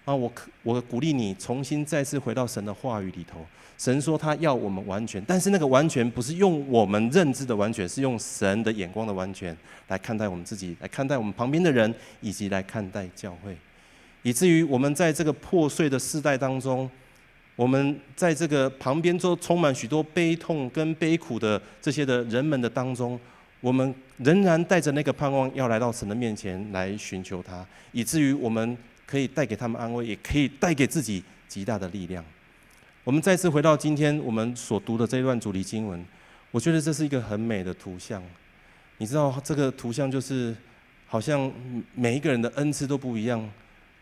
[0.05, 3.45] 啊，我可我鼓励你重新再次回到神的话语里头。
[3.77, 9.55] 神说他要我们完全，但是那个完全不是用我们认知的完全，是用神的眼光的完全
[9.87, 13.55] 来看待我们自己，来看待我们旁边的人，以及来看待教会，
[14.23, 16.89] 以至于我们在这个破碎的世代当中，
[17.55, 23.19] 我们在这个旁边都充满许多悲痛跟悲苦的这些的人们的当中，
[23.61, 32.25] 我们仍然带着那个盼望，要来到神的面前来寻求他，以至于我们可以带给他们安慰，也可以带给自己极大的力量。
[33.07, 36.05] 我们再次回到今天我们所读的这一段主题经文，
[36.51, 38.21] 我觉得这是一个很美的图像。
[38.97, 40.53] 你知道这个图像就是，
[41.05, 41.49] 好像
[41.95, 43.49] 每一个人的恩赐都不一样。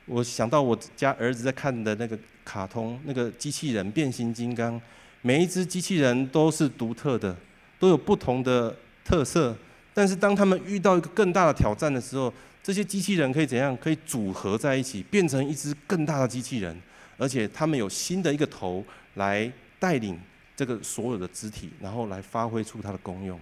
[0.08, 4.82] 我想到我家儿子在看的那个卡通，那个机器人变形金刚，
[5.22, 7.38] 每一只机器人都是独特的，
[7.78, 9.56] 都有不同的特色。
[9.94, 13.78] 但是当他们遇到一个更大的挑战的时候，这些机器人可以怎样？
[13.78, 16.76] 可以组合在一起，变成一只更大的机器人。
[17.18, 18.84] 而且他们有新的一个头
[19.16, 20.20] 来带领
[20.56, 23.40] 这个所有的肢体，然后来发挥出它的功用。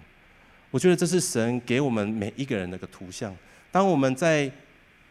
[0.70, 3.36] 我觉得这是神给我们每一个人的一个图像。
[3.72, 4.52] 当我们在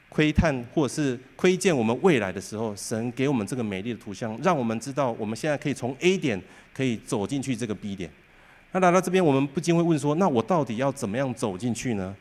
[0.09, 6.40] 窥探或者是窥见我们未来的时候，神给我们这个美丽的图像，让我们知道我们现在可以从 A 点
[6.75, 8.11] 可以走进去这个 B 点。
[8.72, 12.14] 那来到这边，我们不禁会问说：那我到底要怎么样走进去呢？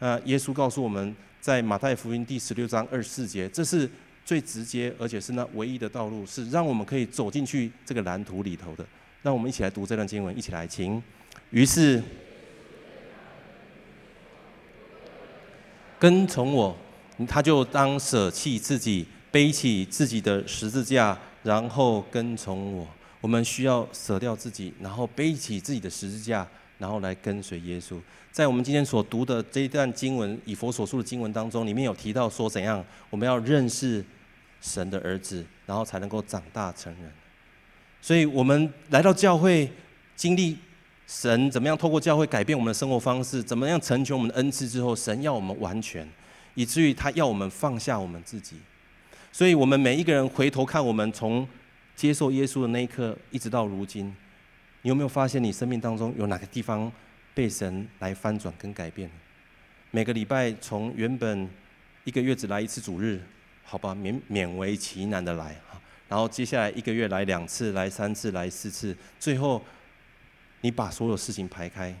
[0.00, 3.88] 那耶稣告诉我们在马太福音第十六章二十四节，这是。
[4.28, 8.84] 最直接，而且是那唯一的道路，是让我们可以走进去这个蓝图里头的。
[9.22, 11.02] 让我们一起来读这段经文，一起来请。
[11.48, 12.02] 于是，
[15.98, 16.76] 跟从我，
[17.26, 22.86] 他就当舍弃自己，背起自己的十字架，然后跟从我。
[23.22, 27.98] 我们需要舍掉自己，然后背起自己的十字架，然后来跟随耶稣。
[28.30, 34.04] 在我们今天所读的这一段经文，以佛所书的经文当中，里面有提到说怎样我们要认识。
[34.60, 37.12] 神的儿子，然后才能够长大成人。
[38.00, 39.70] 所以，我们来到教会，
[40.14, 40.56] 经历
[41.06, 46.08] 神怎么样透过教会改变我们的生活方式，怎么样成全我们的恩赐之后，神要我们完全，
[46.54, 48.56] 以至于他要我们放下我们自己。
[49.32, 51.46] 所以，我们每一个人回头看，我们从
[51.96, 54.06] 接受耶稣的那一刻，一直到如今，
[54.82, 56.90] 你有没有发现你生命当中有哪个地方
[57.34, 59.10] 被神来翻转跟改变？
[59.90, 61.48] 每个礼拜从原本
[62.04, 63.20] 一个月只来一次主日。
[63.70, 65.78] 好吧，勉勉为其难的来哈，
[66.08, 69.62] 然后接下来一个月来两次，来三次，来四次，最后
[70.62, 71.94] 你把所有事情排开，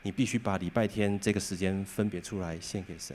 [0.00, 3.14] 你必须把礼拜天这个时间分别出来献给神。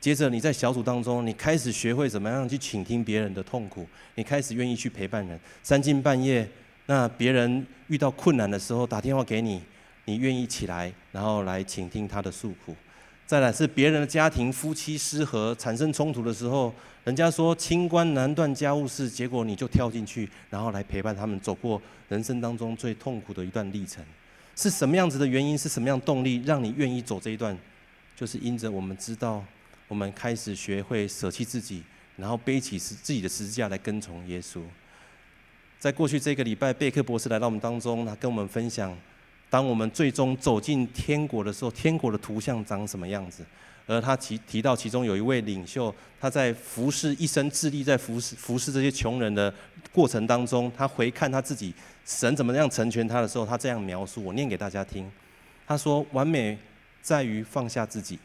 [0.00, 5.38] 接着你在小组当中，你开始学会怎么样去倾听别人的痛苦，你开始愿意去陪伴人。
[5.62, 6.48] 三更半夜，
[6.86, 9.62] 那别人遇到困难的时候打电话给你，
[10.06, 12.74] 你愿意起来，然后来倾听他的诉苦。
[13.26, 24.04] 再来是别人的家庭夫妻失和产生冲突的时候，人家说清官难断家务事，结果你就跳进去，然后来陪伴他们走过人生当中最痛苦的一段历程。
[24.54, 25.58] 是什么样子的原因？
[25.58, 27.58] 是什么样动力让你愿意走这一段？
[28.14, 29.44] 就是因着我们知道，
[29.88, 31.82] 我们开始学会舍弃自己，
[32.16, 34.62] 然后背起十自己的十字架来跟从耶稣。
[35.80, 38.96] 在过去这个礼拜，贝克博士来到我们当中，他跟我们分享。
[39.48, 43.44] 当我们最终走进天国的时候，天国的图像长什么样子？
[43.88, 49.54] 而他提提到其中有一位领袖，他在服侍一生致力在服侍服侍这些穷人的
[49.92, 51.72] 过程当中，他回看他自己
[52.04, 55.08] 神怎么样成全他的时候，他这样描述，我念给大家听。
[55.68, 56.58] 他说：“完美
[57.00, 58.18] 在于放下自己，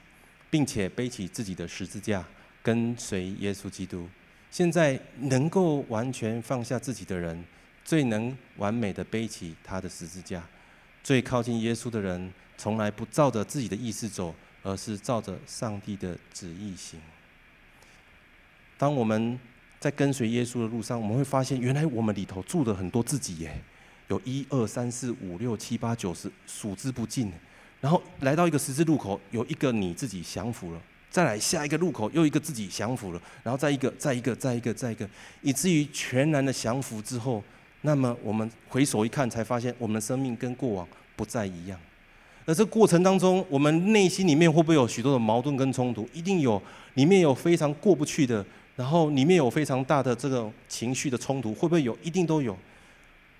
[0.49, 2.25] 并且背起自己的十字架，
[2.63, 4.07] 跟随耶稣基督。
[4.49, 7.43] 现在能够完全放下自己的人，
[7.85, 10.43] 最能完美的背起他的十字架。”
[11.03, 14.33] 最靠近耶稣的人，从来不照着自己的意思走，
[14.63, 16.99] 而是照着上帝的旨意行。
[18.77, 19.39] 当我们
[19.79, 23.61] 在跟随耶稣的路上，我们会发现，原来我们里头住的很多自己耶，
[24.09, 27.31] 有一二三四五六七八九十，数之不尽。
[27.79, 30.79] 然后来到一个十字路口，有一个你自己降服了，
[31.09, 35.09] 再来下一个路口又一个自己降服了，然后再一个再一个再一个再一个，
[35.41, 37.43] 以至于全然的降服之后，
[37.81, 41.79] 那么我们回首一看，才发现我们的生命跟过往不再一样。
[42.45, 46.07] 而这过程当中，我们内心里面会不会有许多的矛盾跟冲突？
[46.11, 46.61] 一定有，
[46.95, 48.43] 里面有非常过不去的，
[48.75, 51.97] 然后里面有非常大的这个情绪的冲突，会不会有？
[52.01, 52.57] 一定都有。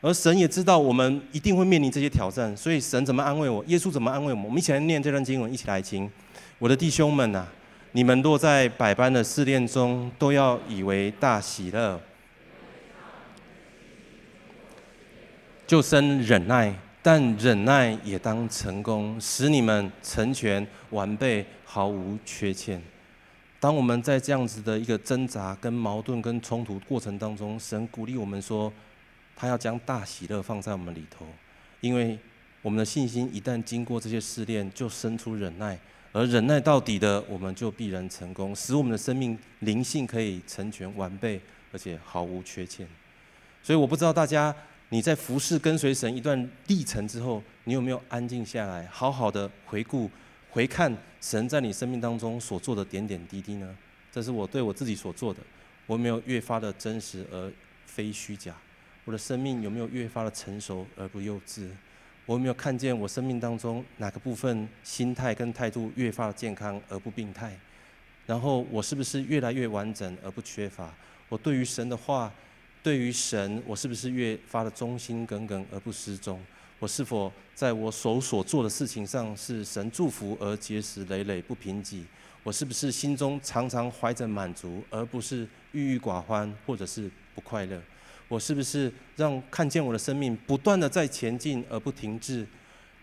[0.02, 3.64] 而神也知道我们一定会面临这些挑战，所以神怎么安慰我？
[3.66, 4.46] 耶稣怎么安慰我们？
[4.46, 6.10] 我们一起来念这段经文，一起来听。
[6.58, 7.46] 我的弟兄们呐，
[7.92, 12.00] 你们若在百般的试炼中，都要以为大喜乐，
[15.72, 16.70] 就生忍耐；
[17.02, 22.82] 但忍耐也当成功，使你们成全完备，毫无缺欠。
[23.58, 28.70] 当我们在这样子的一个挣扎、跟矛盾、跟冲突过程当中，神鼓励我们说。
[29.34, 31.26] 他要将大喜乐放在我们里头，
[31.80, 32.20] 因为
[32.62, 35.80] 我们的信心一旦经过这些试炼，就生出忍耐，
[36.12, 41.40] 而忍耐到底的，我们就必然成功，使我们的生命灵性可以成全完备，
[41.72, 42.86] 而且毫无缺欠。
[43.64, 44.54] 所以我不知道大家
[44.94, 50.12] 你在服侍跟随神一段历程之后，你有没有安静下来，好好的回顾、
[50.50, 53.74] 回看神在你生命当中所做的点点滴滴呢？
[54.12, 55.40] 这是我对我自己所做的，
[55.88, 57.50] 我没有越发的真实而
[57.86, 58.54] 非虚假。
[59.06, 61.70] 我的生命有没有越发的成熟而不幼稚？
[62.26, 67.58] 我有没有看见我生命当中哪个部分心态跟态度越发的健康而不病态？
[68.26, 70.94] 然后我是不是越来越完整而不缺乏？
[71.30, 72.30] 我对于神的话，
[72.84, 76.44] 对于神，我是不是越发的忠心耿耿而不失踪？
[76.80, 82.02] 我是否在我手所做的事情上是神祝福而结实累累不贫瘠？
[82.42, 87.80] 我是不是心中常常怀着满足，而不是郁郁寡欢或者是不快乐？
[88.28, 92.48] 我是不是让看见我的生命不断的在前进而不停滞？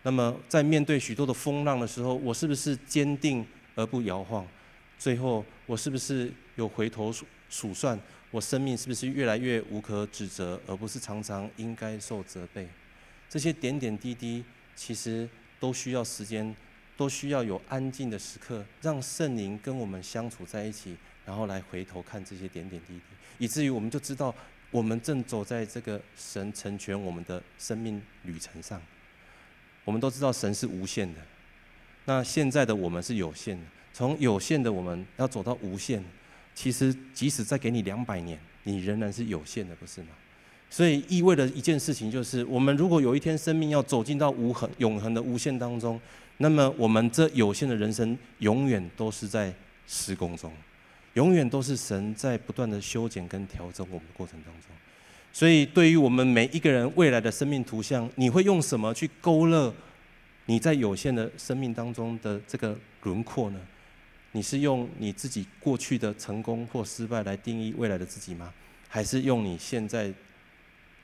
[0.03, 4.45] 那么在面对许多的风浪的时候，我是不是坚定而不摇晃？
[4.99, 7.97] 最后，我是不是有回头数数算？
[8.31, 12.69] 我生命是不是越来越无可指责，而不是常常应该受责备？
[13.29, 14.45] 这些点点滴滴，
[14.77, 16.55] 其实都需要时间，
[16.97, 23.03] 都需要有安静的时刻，让圣灵跟我们相处在一起，然后来回头看这些点点滴滴，
[23.39, 24.35] 以至于我们就知道。
[24.71, 28.79] 我们正走在这个神成全我们的生命旅程上。
[29.83, 31.21] 我们都知道神是无限的，
[32.05, 33.65] 那现在的我们是有限的。
[33.95, 36.05] 从有限的我们要走到无限，
[36.61, 40.09] 其实即使再给你两百年，你仍然是有限的，不是吗？
[40.69, 46.01] 所以意味着一件事情就是，我们如果有一天生命要走进到无恒、永恒的无限当中，
[46.39, 49.55] 那么我们这有限的人生永远都是在
[49.87, 50.53] 施工中。
[51.15, 54.73] 永远都是神在不断的修剪跟调整我们的过程当中，
[55.33, 59.73] 所以对于我们每一个人未来的生命图像，你会用什么去勾勒
[60.47, 63.61] 你在有限的生命当中的这个轮廓呢？
[64.33, 68.53] 你是用你自己过去的成功或失败来定义未来的自己吗？
[68.89, 70.13] 还是用你现在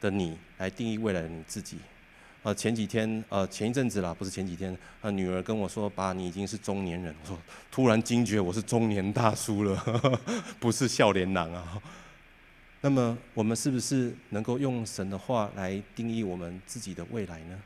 [0.00, 1.78] 的你来定义未来的你自己？
[2.42, 7.38] 呃，前几天，呃，前一阵子啦，不是前几天，呃，女儿跟我说：“爸，你已经是中年人。”我说
[7.72, 10.20] ：“突然惊觉，我是中年大叔了，呵 呵
[10.60, 11.82] 不是少年郎啊。”
[12.82, 17.58] 那么，我们是不是能够用神的话来定义我们自己的未来呢？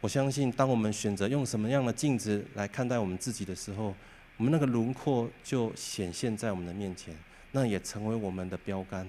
[0.00, 3.94] 我相信，当我们选择用什么样的镜子来看待我们自己的时候，
[4.36, 7.16] 我们那个轮廓就显现在我们的面前，
[7.52, 9.06] 那也成为我们的标杆，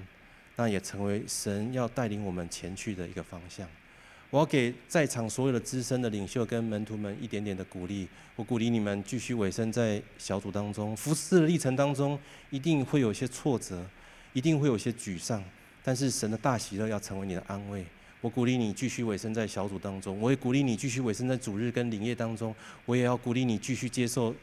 [0.56, 3.68] 那也成为神要带领我们前去的一个方向。
[4.30, 8.08] 我要给在场所有的资深的领袖跟门徒们一点点的鼓励。
[8.36, 12.20] 我鼓励你们继续委身在小组当中，服侍的历程当中，
[12.50, 13.86] 一定会有些挫折，
[14.34, 15.44] 一定会有些沮丧。
[15.84, 17.86] 但是神的大喜乐要成为你的安慰。
[18.20, 22.54] 我鼓励你继续委身在小组当中，我也鼓励你继续委身在主日跟灵业当中。
[22.86, 24.34] 我也要鼓励你继续接受。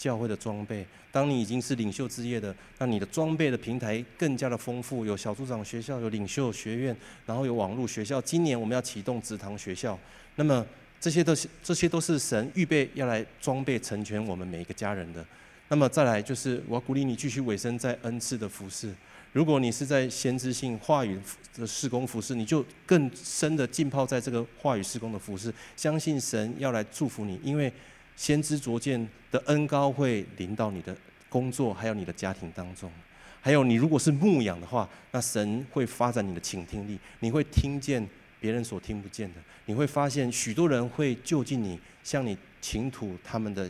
[0.00, 6.96] 教会的装备，当你已经是领袖之业的，那你的装备的平台更加的丰富，有小组长学校，有领袖学院，
[7.26, 8.18] 然后有网络学校。
[8.22, 9.98] 今年我们要启动职堂学校，
[10.36, 10.64] 那么
[10.98, 15.22] 这些都是这些都是神预备要来装备成全我们每一个家人的。
[15.68, 18.90] 那么再来就是我要鼓励你继续委身在恩赐的服事。
[19.34, 21.20] 如果你是在先知性话语
[21.54, 27.70] 的事工服事，你就更深的浸泡在这个话语事工的服事，相信神要来祝福你，因为。
[28.20, 30.94] 先知卓见的恩高会临到你的
[31.30, 32.92] 工作，还有你的家庭当中。
[33.40, 38.06] 还有，你如果是牧养的话，那神会发展你的倾听力，你会听见
[38.38, 39.40] 别人所听不见的。
[39.64, 43.66] 你会发现许多人会就近你，向你倾吐他们的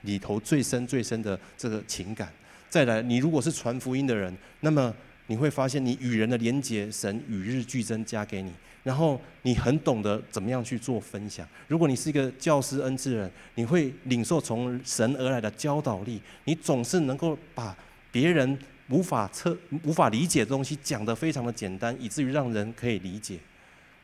[0.00, 2.32] 里头最深最深的这个情感。
[2.70, 4.94] 再来，你如果是传福音的人，那么
[5.26, 8.50] 你会发现你与人的连结，神与日俱增加给你。
[8.82, 11.46] 然后你很懂得怎么样去做分享。
[11.68, 17.76] 如果你是一个教师恩赐人，你会领受从神而来的教导力，你总是能够把
[18.10, 18.58] 别人
[18.88, 23.38] 无法测、无法理解的东西讲得非常的简单，以至于让人可以理解。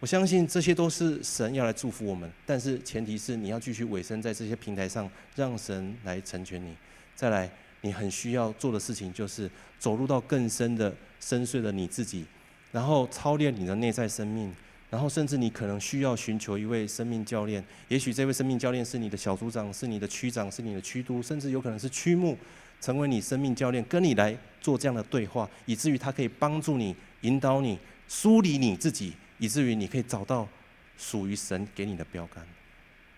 [0.00, 6.72] 我相信这些都是神要来祝福我们，但是前提是你要继续委身在这些平台上，让神来成全你。
[7.16, 7.50] 再来，
[7.80, 9.50] 你很需要做的事情就是
[9.80, 12.24] 走入到更深的、深邃的你自己，
[12.70, 14.54] 然后操练你的内在生命。
[14.90, 17.62] 然后，甚至你可能需要寻求一位生命教练。
[17.88, 22.34] 也许这位生命教练是你的小组长，是你的区长，是你的区督，甚至有可能是区牧，
[22.80, 27.78] 成为你生命教练，跟你来做这样的对话，以至于他可以帮助你、引导你、
[28.08, 30.48] 梳理你自己，以至于你可以找到
[30.96, 32.42] 属于神给你的标杆。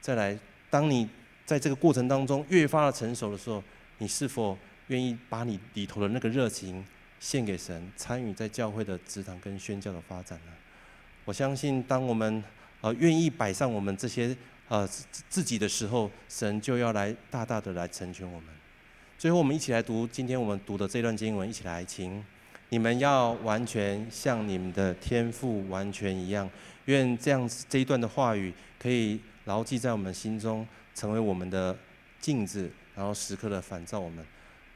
[0.01, 0.37] 再来，
[0.69, 1.09] 当你
[1.47, 3.63] 在这个过程当中越发的成熟的时候，
[3.99, 4.59] 你是否
[4.89, 6.85] 愿意把你里头的那个热情
[7.21, 10.53] 献给神，参与在教会的职堂跟宣教的发展呢？
[11.31, 12.43] 我相信，当我们
[12.81, 14.85] 呃愿意摆上我们这些呃
[15.29, 18.49] 自己的时候，神就要来大大的来成全我们。
[19.17, 22.25] 最后，我们一起来读今天我们读的这段经文，一起来请
[22.71, 26.51] 你们要完全像你们的天父完全一样。
[26.87, 30.67] 愿这样子这一段的话语可以牢记在我们心中，
[30.97, 31.79] 成为我们的
[32.19, 34.27] 镜子，然后时刻的反照我们，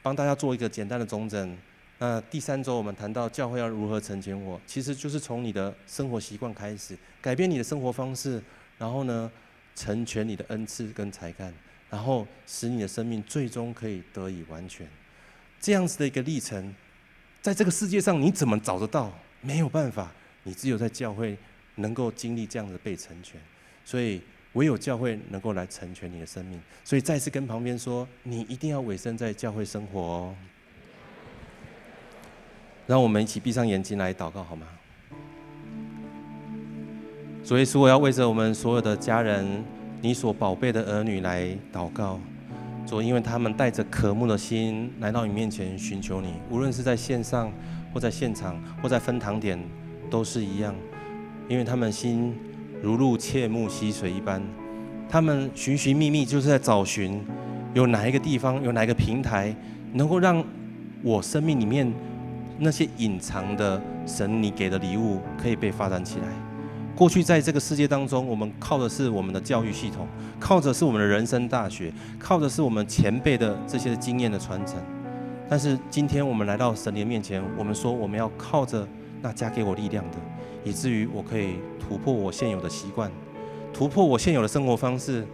[0.04, 1.58] 帮大家做一个简单的总整。
[2.04, 8.42] 那第三周我们谈到教会要如何成全我，其实就是从你的生活习惯开始，改变你的生活方式，
[8.76, 9.32] 然后呢，
[9.74, 11.50] 成全你的恩赐跟才干，
[11.88, 14.86] 然后使你的生命最终可以得以完全。
[15.58, 16.74] 这样子的一个历程，
[17.40, 19.10] 在这个世界上你怎么找得到？
[19.40, 21.38] 没有办法，你只有在教会
[21.76, 23.40] 能够经历这样子被成全，
[23.82, 24.20] 所以
[24.52, 26.60] 唯有教会能够来成全你的生命。
[26.84, 30.36] 所以再次跟旁边说，你一定要委身在教会生活哦。
[32.86, 34.66] 让我们一起闭上眼睛来祷告，好吗？
[37.42, 39.64] 主耶稣，我要为着我们所有的家人，
[40.02, 42.20] 你所宝贝的儿女来祷告。
[42.86, 47.50] 主，因为他们带着渴慕的心来到你面前寻求你，无论是在线上
[47.92, 49.58] 或在现场或在分堂点，
[50.10, 50.74] 都是一样。
[51.48, 52.34] 因为他们心
[52.82, 54.42] 如入切木溪水一般，
[55.08, 57.22] 他们寻寻觅觅，就是在找寻
[57.72, 59.56] 有哪一个地方，有哪一个平台，
[59.94, 60.44] 能够让
[61.02, 61.90] 我生命里面。
[62.58, 66.26] 那些隐藏的神，你给的礼物可以被发展起来。
[66.96, 70.06] 过去在这个世界当中，我们靠的是我们的教育系统，
[70.38, 74.76] 靠的是我们的人生大学，靠的是我们前辈的这些经验的传承。
[75.48, 78.86] 但是今天我们来到神灵面前，我们说我们要靠着
[79.20, 80.18] 那加给我力量的，
[80.62, 83.10] 以至于我可以突破我现有的习惯，
[83.72, 85.26] 突破我现有的生活方式，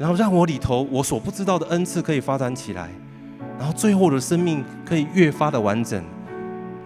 [0.00, 2.90] 然后让我里头我所不知道的恩赐可以发展起来，
[3.56, 6.02] 然后最后的生命可以越发的完整。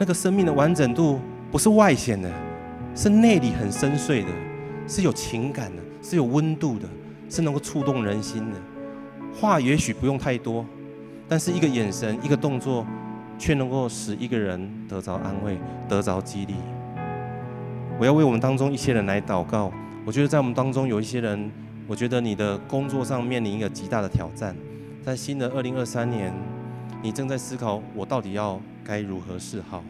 [0.00, 1.20] 那个生命的完整度
[1.52, 2.32] 不是外显的，
[2.94, 4.30] 是内里很深邃的，
[4.88, 6.88] 是有情感的，是有温度的，
[7.28, 8.56] 是能够触动人心的。
[9.38, 10.64] 话也许不用太多，
[11.28, 12.86] 但是一个眼神、一个动作，
[13.38, 16.54] 却能够使一个人得着安慰、得着激励。
[17.98, 19.70] 我要为我们当中一些人来祷告。
[20.06, 21.52] 我觉得在我们当中有一些人，
[21.86, 24.56] 我觉得你的工作上面临一个极大的挑战，
[25.04, 26.32] 在新的二零二三年，
[27.02, 28.58] 你正在思考我到底要。
[28.84, 29.82] 该如何是好？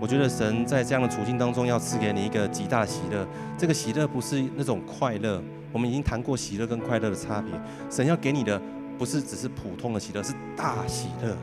[0.00, 3.26] 我觉得神在这样的处境当中，要赐给你一个极大的喜乐。
[3.58, 5.42] 这个喜乐不是那种快乐，
[5.72, 7.52] 我们已经谈过喜乐跟快乐的差别。
[7.90, 8.62] 神要给你的
[8.96, 11.36] 不是只是普通的喜乐，是大喜乐。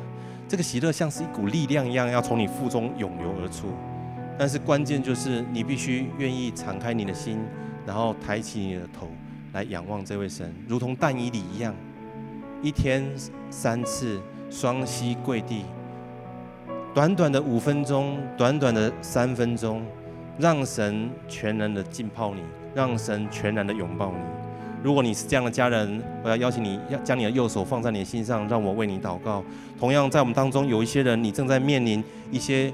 [0.47, 3.67] 这个喜乐像是一股力量一样，要从你腹中涌流而出。
[4.37, 7.39] 但是关键就是你必须愿意敞开你的心，
[7.85, 9.09] 然后抬起你的头
[9.51, 11.75] 来仰望这位神，如同但以理一样，
[12.61, 13.03] 一天
[13.49, 15.65] 三次双膝跪地。
[16.95, 19.85] 短短的五分钟，短短的三分钟，
[20.39, 22.39] 让神全然的浸泡你，
[22.73, 24.23] 让神全然的拥抱你。
[24.81, 29.43] 如果你是这样的家人，我要邀请你，要将你的右手放在你的心上，让我为你祷告。
[29.77, 32.71] 同样，在我们当中有一些人，你正在面临一些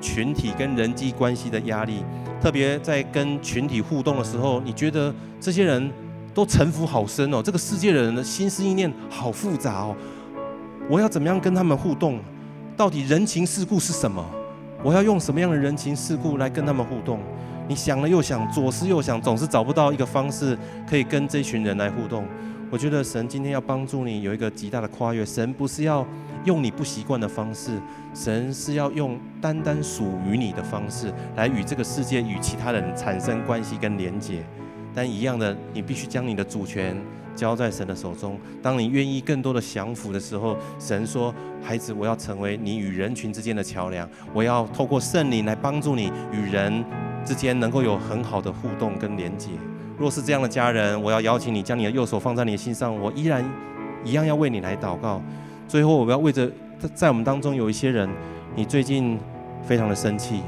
[0.00, 2.02] 群体跟人际关系的压力，
[2.40, 5.92] 特别在跟群体互动的时候，你觉得这些人
[6.32, 9.94] 都城府好深哦，这个世界的人的心思意念好复杂哦，
[10.88, 12.18] 我要怎么样跟他们互动？
[12.78, 14.24] 到底人情世故是什么？
[14.84, 17.18] 我要用什么样的人情世故来跟他们互动？
[17.66, 20.56] 你想了又想，左思右想，总是找不到一个方式
[20.88, 22.24] 可以跟这群人来互动。
[22.70, 25.26] 我觉得神今天要帮助你有一个极大的跨越。
[25.26, 26.06] 神不是要
[26.44, 27.80] 用你不习惯的方式，
[28.14, 34.44] 神是要用单单属于你的方式来与这个世界、与其他人产生关系跟连结。
[34.94, 36.96] 但一样的，你必须将你的主权。
[37.38, 38.36] 交在神的手中。
[38.60, 41.32] 当你愿意更多的降服的时候，神说
[41.62, 46.84] ：“孩子，我要成为你与人群之间的桥梁，我要透过圣灵来帮助你与人
[47.24, 49.50] 之间能够有很好的互动跟连接。
[49.96, 53.44] 若是这样的家人，我要邀请你将你的右手放在你的心上，我依然
[54.04, 55.22] 一样要为你来祷告。
[55.68, 56.50] 最后，我要为着
[56.92, 58.08] 在我们当中有一些人，
[58.56, 59.18] 你最近
[59.62, 60.40] 非常的生气，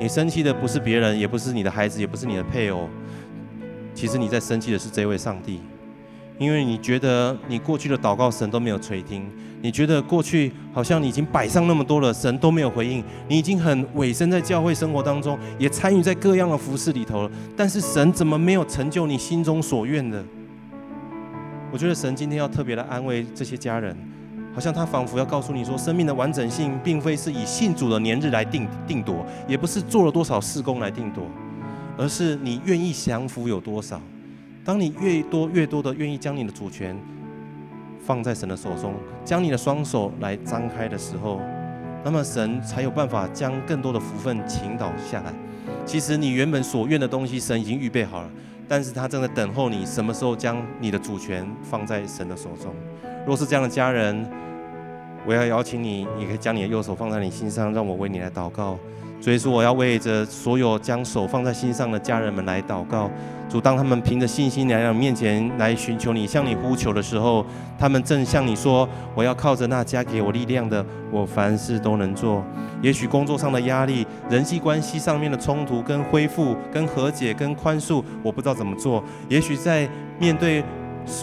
[0.00, 2.88] 你生气的不是别人，也不是你的孩子，也不是你的配偶，
[3.94, 5.60] 其实你在生气的是这位上帝。
[6.40, 9.30] 因为你觉得你过去的祷告神都没有垂听，
[9.60, 20.24] 你觉得过去好像你已经摆上那么多了，神都没有回应，你已经很委身在教会生活当中，也参与在各样的服事里头了，但是神怎么没有成就你心中所愿的？
[21.70, 23.94] 我觉得神今天要特别的安慰这些家人，
[24.54, 31.22] 好像他仿佛要告诉你说，生命的完整性并非是以信主的年日来定定夺，也不是做了多少事工来定夺，
[31.98, 34.00] 而是你愿意降服有多少。
[34.70, 36.96] 当你越多越多的愿意将你的主权
[37.98, 38.94] 放在神的手中，
[39.24, 41.40] 将你的双手来张开的时候，
[42.04, 45.34] 那么神才有办法将更多的福分倾倒下来。
[45.84, 48.30] 其实你原本所愿的东西，神已经预备好了，
[48.68, 52.72] 但是他正在等候你什么时候将你的主权放在神的手中。
[53.26, 54.24] 若是这样的家人，
[55.26, 58.78] 我要邀请你，你可以将你的右手放在你心上，让我为你来祷告。
[59.20, 63.10] 所以说，我要为着所有将手放在心上的家人们来祷告。
[63.50, 67.44] 主，当他们凭着信心来到面前来寻求你、向你呼求的时候，
[67.78, 72.44] 他们正向你说：“我要靠着那加给我力量的，我凡事都能做。”
[72.80, 79.02] 也许工作上的压力、人际关系上面的冲突、跟恢复、跟和解、跟宽恕，我不知道怎么做。
[79.28, 79.86] 也许在
[80.18, 80.64] 面对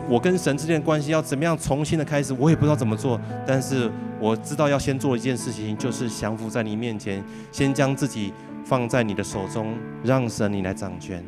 [0.07, 3.19] 我跟神之间的关系要怎么样重新的开始，我也不知道怎么做。
[3.45, 8.33] 但是我知道要先做一件事情，就是降服在你面前，先将自己
[8.63, 11.23] 放在你的手中，让神你来掌权。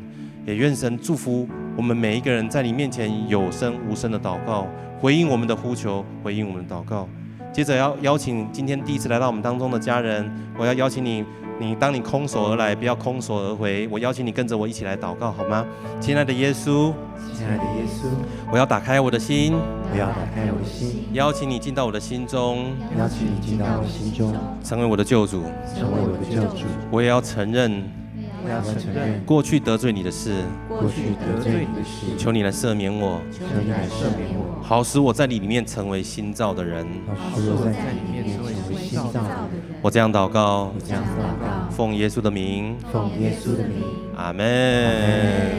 [0.46, 1.46] 也愿神祝福
[1.76, 4.66] 我们每一个人在你面前有声无声的祷告，
[4.98, 7.08] 回应我们的呼求，回应我们的祷告。
[7.52, 11.24] 接着要邀请今天第一次来到我们当中的家人，我要邀请你。
[11.60, 13.86] 你当你空手而来，不要空手而回。
[13.88, 15.66] 我邀请你跟着我一起来祷告，好吗？
[16.00, 16.90] 亲爱的耶稣，
[17.36, 18.06] 亲爱的耶稣，
[18.50, 24.34] 我要打开我的心，我要打开我的心，邀请你进到我的心中，邀请你进到我的心中，
[24.64, 25.42] 成为我的救主，
[25.76, 26.64] 成为我的救主。
[26.90, 27.84] 我也要承认，
[28.42, 30.32] 我要承认过去得罪你的事，
[30.66, 38.52] 过去得罪你的事，求你来赦免我，求你来赦免我，好使我在你里面成为新造的人，好使我在你里面成为
[38.90, 39.62] 新造的人。
[39.80, 41.70] 我这样祷告，我这样祷告。
[41.70, 43.82] 奉耶稣的名，奉耶稣的名，
[44.16, 44.44] 阿门，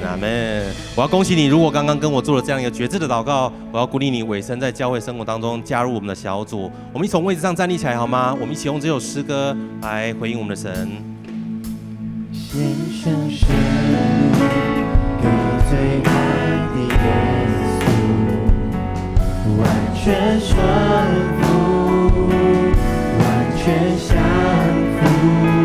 [0.06, 0.66] 阿门。
[0.96, 6.70] 我要恭喜你，如果刚刚跟我做了这样一个决志的祷告，我要鼓励你委身在教会生活当中，加入我们的小组。
[6.92, 8.36] 我们一起从位置上站立起来好吗？
[8.40, 10.90] 我们一起用这首诗歌来回应我们的神。
[12.34, 12.62] 献
[12.92, 13.50] 上生
[13.90, 13.96] 命
[15.22, 15.26] 给
[15.70, 15.72] 最
[16.04, 16.10] 爱
[16.74, 16.96] 的耶
[17.80, 17.82] 稣，
[19.58, 19.62] 完
[19.96, 20.06] 全
[20.40, 20.50] 顺
[21.42, 21.42] 服，
[23.64, 24.18] 却想
[24.97, 25.61] 哭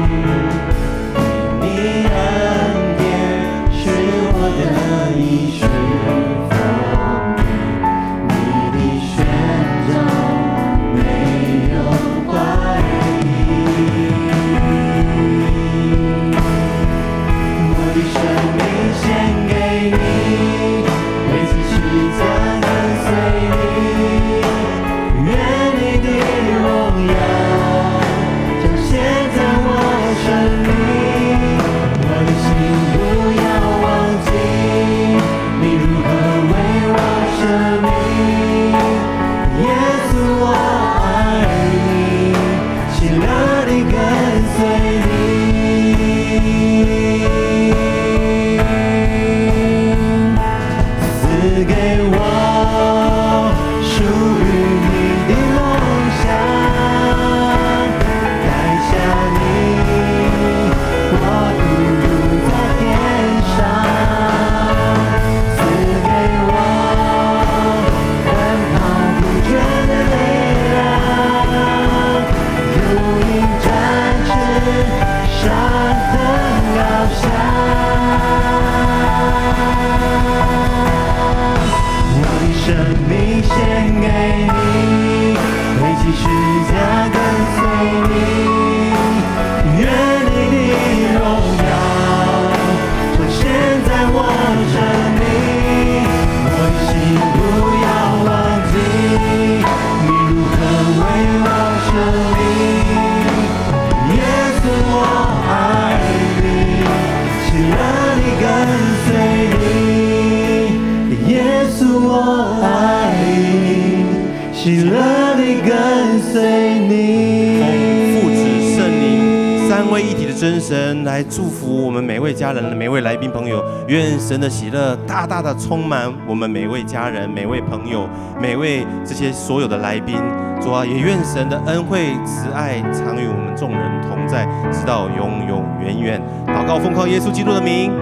[124.27, 128.09] 神的喜乐大大的充满我们每位家人、每位朋友、
[128.43, 130.16] 每位这些所有的来宾。
[130.61, 136.20] 主啊，也愿神的恩惠慈爱常与我们众人同在，直到永永远远。
[136.49, 137.93] 祷告奉靠耶稣基督的名，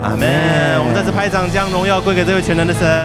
[0.00, 0.26] 阿门。
[0.80, 3.02] 我们再次拍掌，将荣耀归给这位全能的神。